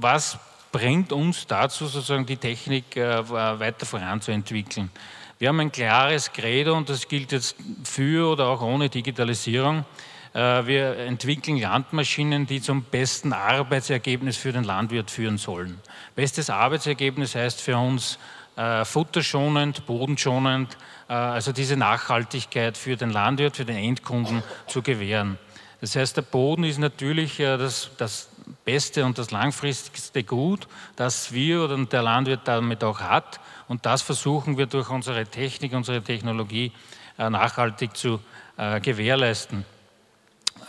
was 0.00 0.38
bringt 0.76 1.10
uns 1.10 1.46
dazu, 1.46 1.86
sozusagen 1.86 2.26
die 2.26 2.36
Technik 2.36 2.98
äh, 2.98 3.30
weiter 3.30 3.86
voranzuentwickeln. 3.86 4.90
Wir 5.38 5.48
haben 5.48 5.58
ein 5.60 5.72
klares 5.72 6.30
Credo 6.30 6.76
und 6.76 6.90
das 6.90 7.08
gilt 7.08 7.32
jetzt 7.32 7.56
für 7.82 8.30
oder 8.32 8.48
auch 8.48 8.60
ohne 8.60 8.90
Digitalisierung. 8.90 9.86
Äh, 10.34 10.66
wir 10.66 10.98
entwickeln 10.98 11.56
Landmaschinen, 11.56 12.46
die 12.46 12.60
zum 12.60 12.82
besten 12.82 13.32
Arbeitsergebnis 13.32 14.36
für 14.36 14.52
den 14.52 14.64
Landwirt 14.64 15.10
führen 15.10 15.38
sollen. 15.38 15.80
Bestes 16.14 16.50
Arbeitsergebnis 16.50 17.34
heißt 17.34 17.62
für 17.62 17.78
uns 17.78 18.18
äh, 18.56 18.84
futterschonend, 18.84 19.86
bodenschonend, 19.86 20.76
also 21.08 21.52
diese 21.52 21.76
Nachhaltigkeit 21.76 22.76
für 22.76 22.96
den 22.96 23.10
Landwirt, 23.10 23.56
für 23.56 23.64
den 23.64 23.76
Endkunden 23.76 24.42
zu 24.66 24.82
gewähren. 24.82 25.38
Das 25.80 25.94
heißt, 25.94 26.16
der 26.16 26.22
Boden 26.22 26.64
ist 26.64 26.78
natürlich 26.78 27.36
das, 27.36 27.90
das 27.96 28.28
beste 28.64 29.04
und 29.04 29.18
das 29.18 29.30
langfristigste 29.30 30.24
Gut, 30.24 30.68
das 30.96 31.32
wir 31.32 31.62
oder 31.62 31.76
der 31.84 32.02
Landwirt 32.02 32.40
damit 32.44 32.84
auch 32.84 33.00
hat. 33.00 33.40
Und 33.68 33.86
das 33.86 34.02
versuchen 34.02 34.58
wir 34.58 34.66
durch 34.66 34.90
unsere 34.90 35.26
Technik, 35.26 35.72
unsere 35.72 36.02
Technologie 36.02 36.72
äh, 37.18 37.30
nachhaltig 37.30 37.96
zu 37.96 38.20
äh, 38.56 38.80
gewährleisten. 38.80 39.64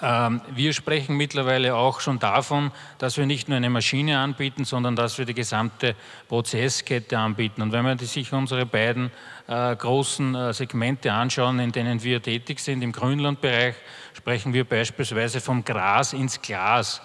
Ähm, 0.01 0.41
wir 0.53 0.73
sprechen 0.73 1.17
mittlerweile 1.17 1.75
auch 1.75 1.99
schon 1.99 2.19
davon, 2.19 2.71
dass 2.99 3.17
wir 3.17 3.25
nicht 3.25 3.47
nur 3.47 3.57
eine 3.57 3.69
Maschine 3.69 4.19
anbieten, 4.19 4.63
sondern 4.63 4.95
dass 4.95 5.17
wir 5.17 5.25
die 5.25 5.33
gesamte 5.33 5.95
Prozesskette 6.27 7.17
anbieten. 7.17 7.61
Und 7.61 7.71
wenn 7.71 7.85
wir 7.85 7.97
sich 7.97 8.31
unsere 8.33 8.65
beiden 8.65 9.11
äh, 9.47 9.75
großen 9.75 10.53
Segmente 10.53 11.11
anschauen, 11.13 11.59
in 11.59 11.71
denen 11.71 12.03
wir 12.03 12.21
tätig 12.21 12.59
sind, 12.59 12.81
im 12.81 12.91
Grünlandbereich, 12.91 13.75
sprechen 14.13 14.53
wir 14.53 14.65
beispielsweise 14.65 15.41
vom 15.41 15.63
Gras 15.63 16.13
ins 16.13 16.41
Glas. 16.41 17.01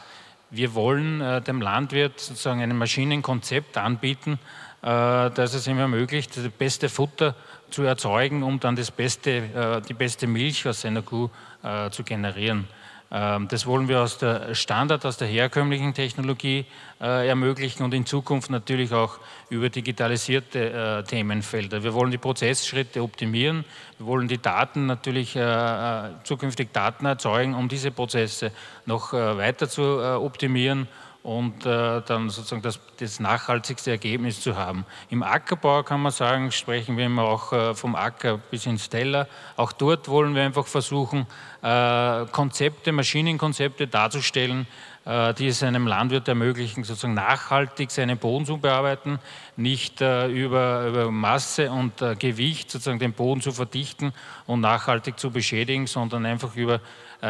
Wir 0.54 0.74
wollen 0.74 1.22
äh, 1.22 1.40
dem 1.40 1.62
Landwirt 1.62 2.20
sozusagen 2.20 2.60
ein 2.60 2.76
Maschinenkonzept 2.76 3.78
anbieten, 3.78 4.38
äh, 4.82 5.30
das 5.30 5.54
es 5.54 5.66
ihm 5.66 5.78
ermöglicht, 5.78 6.36
das 6.36 6.46
beste 6.50 6.90
Futter 6.90 7.34
zu 7.70 7.84
erzeugen, 7.84 8.42
um 8.42 8.60
dann 8.60 8.76
das 8.76 8.90
beste, 8.90 9.30
äh, 9.30 9.80
die 9.80 9.94
beste 9.94 10.26
Milch 10.26 10.68
aus 10.68 10.82
seiner 10.82 11.00
Kuh 11.00 11.30
äh, 11.62 11.88
zu 11.88 12.04
generieren. 12.04 12.68
Ähm, 13.14 13.46
das 13.48 13.66
wollen 13.66 13.88
wir 13.88 14.00
aus 14.00 14.16
der 14.16 14.54
Standard, 14.54 15.04
aus 15.04 15.18
der 15.18 15.28
herkömmlichen 15.28 15.92
Technologie 15.92 16.64
äh, 17.00 17.28
ermöglichen 17.28 17.82
und 17.82 17.92
in 17.92 18.06
Zukunft 18.06 18.48
natürlich 18.48 18.92
auch 18.92 19.18
über 19.50 19.68
digitalisierte 19.68 21.02
äh, 21.04 21.04
Themenfelder. 21.04 21.82
Wir 21.82 21.92
wollen 21.92 22.10
die 22.10 22.18
Prozessschritte 22.18 23.02
optimieren, 23.02 23.66
wir 23.98 24.06
wollen 24.06 24.28
die 24.28 24.40
Daten 24.40 24.86
natürlich 24.86 25.36
äh, 25.36 26.08
zukünftig 26.24 26.72
Daten 26.72 27.04
erzeugen, 27.04 27.54
um 27.54 27.68
diese 27.68 27.90
Prozesse 27.90 28.50
noch 28.86 29.12
weiter 29.12 29.68
zu 29.68 29.82
optimieren 29.82 30.88
und 31.22 31.64
äh, 31.64 32.02
dann 32.02 32.30
sozusagen 32.30 32.62
das, 32.62 32.80
das, 32.98 33.20
nachhaltigste 33.20 33.92
Ergebnis 33.92 34.40
zu 34.40 34.56
haben. 34.56 34.84
Im 35.08 35.22
Ackerbau 35.22 35.84
kann 35.84 36.02
man 36.02 36.10
sagen, 36.10 36.50
sprechen 36.50 36.96
wir 36.96 37.06
immer 37.06 37.22
auch 37.22 37.52
äh, 37.52 37.74
vom 37.74 37.94
Acker 37.94 38.38
bis 38.38 38.66
ins 38.66 38.88
Teller. 38.88 39.28
Auch 39.56 39.72
dort 39.72 40.08
wollen 40.08 40.34
wir 40.34 40.42
einfach 40.42 40.66
versuchen, 40.66 41.26
äh, 41.62 42.26
Konzepte, 42.32 42.90
Maschinenkonzepte 42.90 43.86
darzustellen, 43.86 44.66
die 45.04 45.48
es 45.48 45.62
einem 45.64 45.88
Landwirt 45.88 46.28
ermöglichen, 46.28 46.84
sozusagen 46.84 47.14
nachhaltig 47.14 47.90
seinen 47.90 48.18
Boden 48.18 48.46
zu 48.46 48.58
bearbeiten, 48.58 49.18
nicht 49.56 50.00
äh, 50.00 50.28
über, 50.28 50.86
über 50.86 51.10
Masse 51.10 51.72
und 51.72 52.00
äh, 52.00 52.14
Gewicht 52.14 52.70
sozusagen 52.70 53.00
den 53.00 53.12
Boden 53.12 53.40
zu 53.40 53.50
verdichten 53.50 54.12
und 54.46 54.60
nachhaltig 54.60 55.18
zu 55.18 55.30
beschädigen, 55.30 55.86
sondern 55.86 56.24
einfach 56.26 56.54
über 56.56 56.80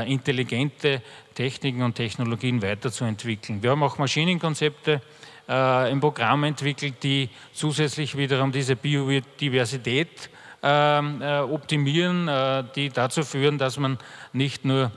intelligente 0.07 1.03
Techniken 1.35 1.83
und 1.83 1.97
Technologien 1.97 2.63
weiterzuentwickeln. 2.63 3.63
Wir 3.63 3.73
haben 3.73 3.83
auch 3.83 3.99
Maschinenkonzepte 3.99 5.03
im 5.47 6.01
Programm 6.01 6.45
entwickelt, 6.45 6.95
die 7.03 7.29
zusätzlich 7.53 8.17
wiederum 8.17 8.53
diese 8.53 8.75
Biodiversität 8.75 10.31
ähm, 10.63 11.21
optimieren, 11.21 12.31
die 12.75 12.89
dazu 12.89 13.23
führen, 13.23 13.59
dass 13.59 13.77
man 13.77 13.99
nicht 14.33 14.65
nur 14.65 14.93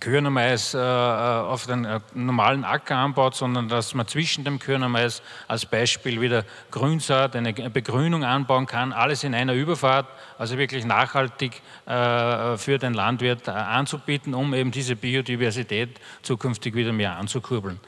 Körnermais 0.00 0.74
äh, 0.74 0.78
auf 0.78 1.66
den 1.66 1.84
äh, 1.84 2.00
normalen 2.14 2.64
Acker 2.64 2.96
anbaut, 2.96 3.34
sondern 3.34 3.68
dass 3.68 3.94
man 3.94 4.06
zwischen 4.06 4.44
dem 4.44 4.58
Körnermais 4.58 5.22
als 5.48 5.66
Beispiel 5.66 6.20
wieder 6.20 6.44
Grünsaat, 6.70 7.34
eine 7.34 7.52
Begrünung 7.52 8.24
anbauen 8.24 8.66
kann, 8.66 8.92
alles 8.92 9.24
in 9.24 9.34
einer 9.34 9.54
Überfahrt, 9.54 10.06
also 10.38 10.58
wirklich 10.58 10.84
nachhaltig 10.84 11.62
äh, 11.86 12.56
für 12.56 12.78
den 12.78 12.94
Landwirt 12.94 13.48
anzubieten, 13.48 14.34
um 14.34 14.52
eben 14.54 14.70
diese 14.70 14.96
Biodiversität 14.96 15.98
zukünftig 16.22 16.74
wieder 16.74 16.92
mehr 16.92 17.16
anzukurbeln. 17.16 17.80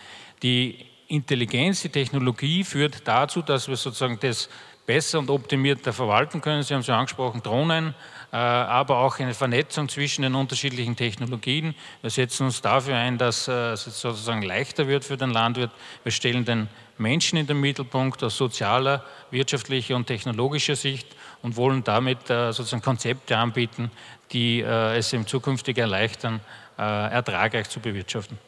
Die 0.42 0.86
Intelligenz, 1.09 1.82
die 1.82 1.88
Technologie 1.88 2.64
führt 2.64 3.07
dazu, 3.07 3.42
dass 3.42 3.68
wir 3.68 3.76
sozusagen 3.76 4.18
das 4.20 4.49
besser 4.88 5.18
und 5.18 5.28
optimierter 5.28 5.92
verwalten 5.92 6.40
können. 6.40 6.62
Sie 6.62 6.72
haben 6.72 6.80
es 6.80 6.86
ja 6.86 6.99
angesprochen, 6.99 7.42
Drohnen, 7.42 7.88
äh, 7.88 7.92
aber 8.36 8.98
auch 8.98 9.18
eine 9.18 9.32
Vernetzung 9.32 9.88
zwischen 9.88 10.22
den 10.22 10.34
unterschiedlichen 10.34 10.96
Technologien. 10.96 11.74
Wir 12.02 12.10
setzen 12.10 12.44
uns 12.46 12.60
dafür 12.60 12.96
ein, 12.96 13.16
dass 13.16 13.48
äh, 13.48 13.72
es 13.72 13.84
sozusagen 13.84 14.42
leichter 14.42 14.86
wird 14.86 15.04
für 15.04 15.16
den 15.16 15.30
Landwirt. 15.30 15.70
Wir 16.02 16.12
stellen 16.12 16.44
den 16.44 16.68
Menschen 16.98 17.38
in 17.38 17.46
den 17.46 17.60
Mittelpunkt 17.60 18.22
aus 18.22 18.36
sozialer, 18.36 19.04
wirtschaftlicher 19.30 19.96
und 19.96 20.06
technologischer 20.06 20.76
Sicht 20.76 21.08
und 21.42 21.56
wollen 21.56 21.84
damit 21.84 22.28
äh, 22.28 22.52
sozusagen 22.52 22.82
Konzepte 22.82 23.36
anbieten, 23.36 23.90
die 24.32 24.60
es 24.60 25.14
ihm 25.14 25.26
zukünftig 25.26 25.78
erleichtern, 25.78 26.40
ertragreich 26.76 27.70
zu 27.70 27.80
bewirtschaften. 27.80 28.38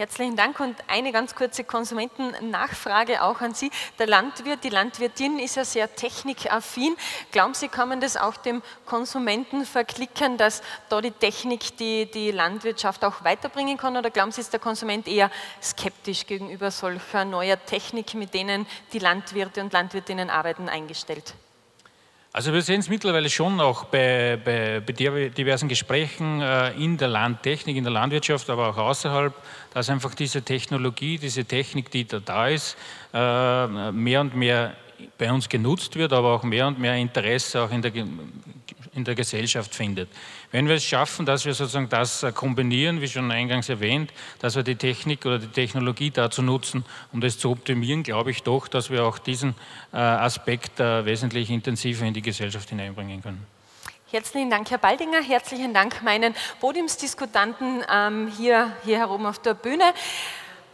Herzlichen 0.00 0.34
Dank 0.34 0.58
und 0.60 0.76
eine 0.86 1.12
ganz 1.12 1.34
kurze 1.34 1.62
Konsumentennachfrage 1.62 3.22
auch 3.22 3.42
an 3.42 3.52
Sie. 3.52 3.70
Der 3.98 4.06
Landwirt, 4.06 4.64
die 4.64 4.70
Landwirtin 4.70 5.38
ist 5.38 5.56
ja 5.56 5.64
sehr 5.66 5.94
technikaffin. 5.94 6.96
Glauben 7.32 7.52
Sie, 7.52 7.68
kann 7.68 7.90
man 7.90 8.00
das 8.00 8.16
auch 8.16 8.38
dem 8.38 8.62
Konsumenten 8.86 9.66
verklickern, 9.66 10.38
dass 10.38 10.62
da 10.88 11.02
die 11.02 11.10
Technik 11.10 11.76
die, 11.76 12.10
die 12.10 12.30
Landwirtschaft 12.30 13.04
auch 13.04 13.24
weiterbringen 13.24 13.76
kann? 13.76 13.94
Oder 13.94 14.08
glauben 14.08 14.32
Sie, 14.32 14.40
ist 14.40 14.54
der 14.54 14.60
Konsument 14.60 15.06
eher 15.06 15.30
skeptisch 15.62 16.24
gegenüber 16.24 16.70
solcher 16.70 17.26
neuer 17.26 17.62
Technik, 17.62 18.14
mit 18.14 18.32
denen 18.32 18.66
die 18.94 19.00
Landwirte 19.00 19.60
und 19.60 19.70
Landwirtinnen 19.70 20.30
arbeiten, 20.30 20.70
eingestellt? 20.70 21.34
Also 22.32 22.52
wir 22.52 22.62
sehen 22.62 22.78
es 22.78 22.88
mittlerweile 22.88 23.28
schon 23.28 23.60
auch 23.60 23.86
bei, 23.86 24.38
bei, 24.44 24.78
bei 24.78 24.92
diversen 24.92 25.68
Gesprächen 25.68 26.40
äh, 26.40 26.70
in 26.74 26.96
der 26.96 27.08
Landtechnik, 27.08 27.76
in 27.76 27.82
der 27.82 27.92
Landwirtschaft, 27.92 28.48
aber 28.50 28.68
auch 28.68 28.76
außerhalb, 28.76 29.34
dass 29.74 29.90
einfach 29.90 30.14
diese 30.14 30.42
Technologie, 30.42 31.18
diese 31.18 31.44
Technik, 31.44 31.90
die 31.90 32.06
da, 32.06 32.20
da 32.20 32.46
ist, 32.46 32.76
äh, 33.12 33.90
mehr 33.90 34.20
und 34.20 34.36
mehr 34.36 34.76
bei 35.18 35.32
uns 35.32 35.48
genutzt 35.48 35.96
wird, 35.96 36.12
aber 36.12 36.32
auch 36.32 36.44
mehr 36.44 36.68
und 36.68 36.78
mehr 36.78 36.94
Interesse 36.94 37.62
auch 37.62 37.70
in 37.72 37.82
der, 37.82 37.92
in 38.94 39.04
der 39.04 39.14
Gesellschaft 39.14 39.74
findet. 39.74 40.08
Wenn 40.50 40.66
wir 40.66 40.74
es 40.74 40.84
schaffen, 40.84 41.24
dass 41.26 41.44
wir 41.44 41.54
sozusagen 41.54 41.88
das 41.88 42.22
äh, 42.22 42.32
kombinieren, 42.32 43.00
wie 43.00 43.08
schon 43.08 43.30
eingangs 43.30 43.68
erwähnt, 43.68 44.12
dass 44.40 44.56
wir 44.56 44.62
die 44.62 44.76
Technik 44.76 45.24
oder 45.26 45.38
die 45.38 45.48
Technologie 45.48 46.10
dazu 46.10 46.42
nutzen, 46.42 46.84
um 47.12 47.20
das 47.20 47.38
zu 47.38 47.50
optimieren, 47.50 48.02
glaube 48.02 48.30
ich 48.30 48.42
doch, 48.42 48.68
dass 48.68 48.90
wir 48.90 49.04
auch 49.04 49.18
diesen 49.18 49.54
äh, 49.92 49.96
Aspekt 49.96 50.80
äh, 50.80 51.04
wesentlich 51.04 51.50
intensiver 51.50 52.04
in 52.04 52.14
die 52.14 52.22
Gesellschaft 52.22 52.68
hineinbringen 52.68 53.22
können. 53.22 53.46
Herzlichen 54.10 54.50
Dank, 54.50 54.68
Herr 54.68 54.78
Baldinger. 54.78 55.22
Herzlichen 55.22 55.72
Dank 55.72 56.02
meinen 56.02 56.34
Podiumsdiskutanten 56.58 57.84
ähm, 57.88 58.32
hier, 58.36 58.72
hier 58.84 58.98
herum 58.98 59.24
auf 59.24 59.40
der 59.40 59.54
Bühne. 59.54 59.84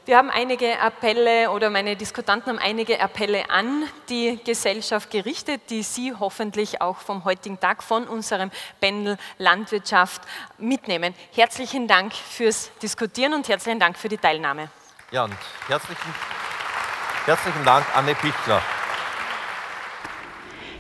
Wir 0.07 0.19
haben 0.19 0.31
einige 0.31 0.79
Appelle 0.79 1.51
oder 1.51 1.69
meine 1.69 1.97
Diskutanten 1.97 2.53
haben 2.53 2.59
einige 2.61 3.01
Appelle 3.01 3.51
an 3.51 3.83
die 4.09 4.39
Gesellschaft 4.45 5.11
gerichtet, 5.11 5.63
die 5.69 5.83
Sie 5.83 6.15
hoffentlich 6.15 6.81
auch 6.81 6.99
vom 6.99 7.25
heutigen 7.25 7.59
Tag 7.59 7.83
von 7.83 8.05
unserem 8.05 8.53
Panel 8.81 9.19
Landwirtschaft 9.39 10.23
mitnehmen. 10.59 11.13
Herzlichen 11.35 11.89
Dank 11.89 12.15
fürs 12.15 12.71
Diskutieren 12.81 13.35
und 13.35 13.49
herzlichen 13.49 13.81
Dank 13.81 13.99
für 13.99 14.09
die 14.09 14.17
Teilnahme. 14.17 14.69
Ja, 15.11 15.25
und 15.25 15.35
herzlichen, 15.67 16.15
herzlichen 17.25 17.65
Dank, 17.65 17.85
Anne 17.97 18.15
Pichler. 18.15 18.63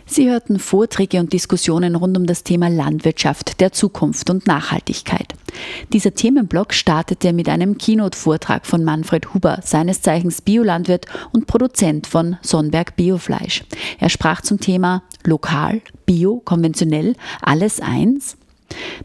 Sie 0.04 0.30
hörten 0.30 0.60
Vorträge 0.60 1.18
und 1.18 1.32
Diskussionen 1.32 1.96
rund 1.96 2.16
um 2.16 2.26
das 2.26 2.44
Thema 2.44 2.68
Landwirtschaft 2.68 3.60
der 3.60 3.72
Zukunft 3.72 4.30
und 4.30 4.46
Nachhaltigkeit. 4.46 5.35
Dieser 5.92 6.14
Themenblock 6.14 6.74
startete 6.74 7.32
mit 7.32 7.48
einem 7.48 7.78
Keynote-Vortrag 7.78 8.66
von 8.66 8.84
Manfred 8.84 9.34
Huber, 9.34 9.60
seines 9.62 10.02
Zeichens 10.02 10.42
Biolandwirt 10.42 11.06
und 11.32 11.46
Produzent 11.46 12.06
von 12.06 12.36
Sonnberg 12.42 12.96
Biofleisch. 12.96 13.64
Er 13.98 14.08
sprach 14.08 14.40
zum 14.40 14.60
Thema 14.60 15.02
Lokal, 15.24 15.82
Bio, 16.06 16.40
konventionell, 16.44 17.14
alles 17.42 17.80
eins 17.80 18.36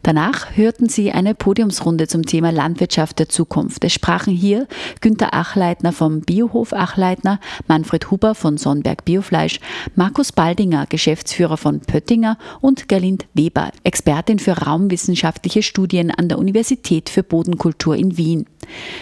Danach 0.03 0.55
hörten 0.55 0.89
Sie 0.89 1.11
eine 1.11 1.35
Podiumsrunde 1.35 2.07
zum 2.07 2.25
Thema 2.25 2.51
Landwirtschaft 2.51 3.19
der 3.19 3.29
Zukunft. 3.29 3.83
Es 3.83 3.93
sprachen 3.93 4.33
hier 4.33 4.67
Günter 4.99 5.33
Achleitner 5.33 5.91
vom 5.91 6.21
Biohof 6.21 6.73
Achleitner, 6.73 7.39
Manfred 7.67 8.09
Huber 8.09 8.35
von 8.35 8.57
Sonnberg 8.57 9.05
Biofleisch, 9.05 9.59
Markus 9.95 10.31
Baldinger, 10.31 10.85
Geschäftsführer 10.87 11.57
von 11.57 11.81
Pöttinger 11.81 12.37
und 12.61 12.87
Gerlind 12.87 13.27
Weber, 13.33 13.71
Expertin 13.83 14.39
für 14.39 14.53
raumwissenschaftliche 14.53 15.63
Studien 15.63 16.11
an 16.11 16.29
der 16.29 16.39
Universität 16.39 17.09
für 17.09 17.23
Bodenkultur 17.23 17.95
in 17.95 18.17
Wien. 18.17 18.45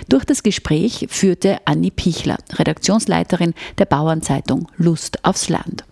Durch 0.08 0.26
das 0.26 0.44
Gespräch 0.44 1.08
führte 1.10 1.58
Anni 1.66 1.92
Pichler, 1.92 2.38
Redaktionsleiterin 2.54 3.54
der 3.78 3.86
Bauernzeitung 3.86 4.68
Lust 4.78 5.24
aufs 5.24 5.50
Land. 5.50 5.84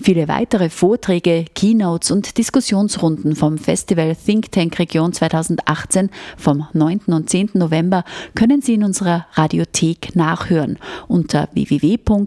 Viele 0.00 0.28
weitere 0.28 0.70
Vorträge, 0.70 1.46
Keynotes 1.54 2.10
und 2.10 2.38
Diskussionsrunden 2.38 3.34
vom 3.34 3.58
Festival 3.58 4.14
Think 4.14 4.52
Tank 4.52 4.78
Region 4.78 5.12
2018 5.12 6.10
vom 6.36 6.66
9. 6.72 7.00
und 7.06 7.28
10. 7.30 7.50
November 7.54 8.04
können 8.34 8.62
Sie 8.62 8.74
in 8.74 8.84
unserer 8.84 9.26
Radiothek 9.32 10.14
nachhören 10.14 10.78
unter 11.08 11.48
www.cba.fro.at 11.52 12.26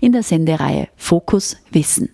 in 0.00 0.12
der 0.12 0.22
Sendereihe 0.22 0.88
Fokus 0.96 1.56
Wissen. 1.70 2.10